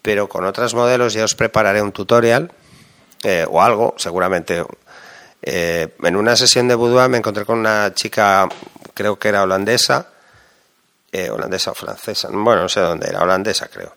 pero 0.00 0.28
con 0.28 0.46
otros 0.46 0.74
modelos 0.74 1.12
ya 1.12 1.24
os 1.24 1.34
prepararé 1.34 1.82
un 1.82 1.92
tutorial 1.92 2.50
eh, 3.22 3.44
o 3.48 3.62
algo, 3.62 3.94
seguramente. 3.98 4.64
Eh, 5.42 5.94
en 6.02 6.16
una 6.16 6.36
sesión 6.36 6.68
de 6.68 6.74
boudoir 6.74 7.08
me 7.10 7.18
encontré 7.18 7.44
con 7.44 7.58
una 7.58 7.92
chica, 7.94 8.48
creo 8.94 9.18
que 9.18 9.28
era 9.28 9.42
holandesa, 9.42 10.08
eh, 11.12 11.30
holandesa 11.30 11.72
o 11.72 11.74
francesa, 11.74 12.28
bueno, 12.30 12.62
no 12.62 12.68
sé 12.68 12.80
dónde 12.80 13.08
era, 13.08 13.22
holandesa 13.22 13.68
creo. 13.68 13.94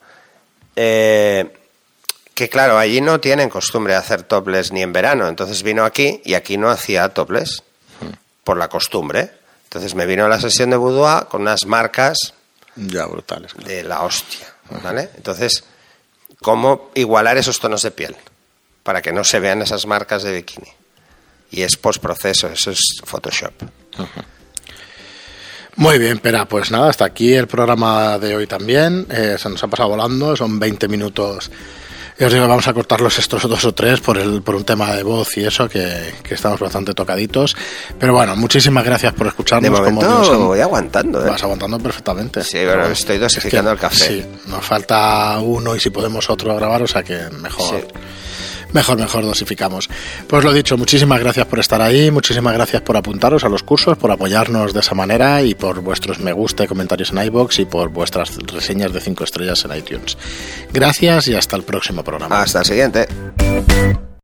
que 0.75 2.49
claro, 2.49 2.77
allí 2.77 3.01
no 3.01 3.19
tienen 3.19 3.49
costumbre 3.49 3.93
de 3.93 3.99
hacer 3.99 4.23
topless 4.23 4.71
ni 4.71 4.81
en 4.81 4.93
verano, 4.93 5.27
entonces 5.27 5.63
vino 5.63 5.85
aquí 5.85 6.21
y 6.25 6.33
aquí 6.33 6.57
no 6.57 6.69
hacía 6.69 7.09
topless 7.09 7.63
por 8.43 8.57
la 8.57 8.67
costumbre. 8.67 9.31
Entonces 9.65 9.95
me 9.95 10.05
vino 10.05 10.25
a 10.25 10.29
la 10.29 10.39
sesión 10.39 10.69
de 10.69 10.77
boudoir 10.77 11.25
con 11.25 11.41
unas 11.41 11.65
marcas 11.65 12.35
ya 12.75 13.05
brutales 13.05 13.53
de 13.65 13.83
la 13.83 14.03
hostia, 14.03 14.47
¿vale? 14.83 15.09
Entonces, 15.15 15.63
¿cómo 16.41 16.91
igualar 16.95 17.37
esos 17.37 17.59
tonos 17.59 17.81
de 17.81 17.91
piel 17.91 18.15
para 18.83 19.01
que 19.01 19.11
no 19.11 19.23
se 19.23 19.39
vean 19.39 19.61
esas 19.61 19.85
marcas 19.85 20.23
de 20.23 20.31
bikini? 20.31 20.71
Y 21.51 21.61
es 21.61 21.75
postproceso, 21.77 22.47
eso 22.47 22.71
es 22.71 23.01
Photoshop. 23.03 23.53
Muy 25.75 25.97
bien, 25.97 26.19
pero 26.21 26.47
pues 26.47 26.71
nada, 26.71 26.89
hasta 26.89 27.05
aquí 27.05 27.33
el 27.33 27.47
programa 27.47 28.17
de 28.19 28.35
hoy 28.35 28.47
también. 28.47 29.07
Eh, 29.09 29.37
se 29.39 29.49
nos 29.49 29.63
ha 29.63 29.67
pasado 29.67 29.89
volando, 29.89 30.35
son 30.35 30.59
20 30.59 30.87
minutos 30.87 31.49
y 32.19 32.23
os 32.23 32.31
digo, 32.31 32.47
vamos 32.47 32.67
a 32.67 32.73
cortarlos 32.73 33.17
estos 33.17 33.41
dos 33.43 33.65
o 33.65 33.73
tres 33.73 33.99
por, 33.99 34.17
el, 34.19 34.43
por 34.43 34.53
un 34.55 34.63
tema 34.63 34.93
de 34.93 35.01
voz 35.01 35.35
y 35.37 35.45
eso, 35.45 35.67
que, 35.67 36.13
estamos 36.29 36.59
bastante 36.59 36.93
tocaditos. 36.93 37.55
Pero 37.99 38.13
bueno, 38.13 38.35
muchísimas 38.35 38.85
gracias 38.85 39.13
por 39.13 39.27
escucharnos. 39.27 39.71
De 39.71 39.91
momento 39.91 40.47
voy 40.47 40.59
aguantando. 40.59 41.25
¿eh? 41.25 41.29
Vas 41.29 41.41
aguantando 41.43 41.79
perfectamente. 41.79 42.43
Sí, 42.43 42.63
bueno, 42.63 42.85
estoy 42.85 43.17
dosificando 43.17 43.71
el 43.71 43.79
café. 43.79 43.95
Sí, 43.95 44.25
nos 44.47 44.63
falta 44.63 45.39
uno 45.39 45.75
y 45.75 45.79
si 45.79 45.89
podemos 45.89 46.29
otro 46.29 46.55
grabar, 46.55 46.83
o 46.83 46.87
sea 46.87 47.01
que 47.01 47.17
mejor 47.41 47.87
mejor, 48.73 48.97
mejor 48.97 49.23
dosificamos. 49.23 49.89
Pues 50.27 50.43
lo 50.43 50.53
dicho, 50.53 50.77
muchísimas 50.77 51.19
gracias 51.19 51.45
por 51.45 51.59
estar 51.59 51.81
ahí, 51.81 52.11
muchísimas 52.11 52.53
gracias 52.53 52.81
por 52.81 52.97
apuntaros 52.97 53.43
a 53.43 53.49
los 53.49 53.63
cursos, 53.63 53.97
por 53.97 54.11
apoyarnos 54.11 54.73
de 54.73 54.79
esa 54.79 54.95
manera 54.95 55.41
y 55.41 55.55
por 55.55 55.81
vuestros 55.81 56.19
me 56.19 56.33
gusta 56.33 56.63
y 56.63 56.67
comentarios 56.67 57.11
en 57.11 57.23
iBox 57.25 57.59
y 57.59 57.65
por 57.65 57.89
vuestras 57.89 58.37
reseñas 58.37 58.91
de 58.93 58.99
5 58.99 59.23
estrellas 59.23 59.65
en 59.65 59.77
iTunes. 59.77 60.17
Gracias 60.71 61.27
y 61.27 61.35
hasta 61.35 61.55
el 61.55 61.63
próximo 61.63 62.03
programa. 62.03 62.41
Hasta 62.41 62.59
el 62.59 62.65
siguiente. 62.65 64.02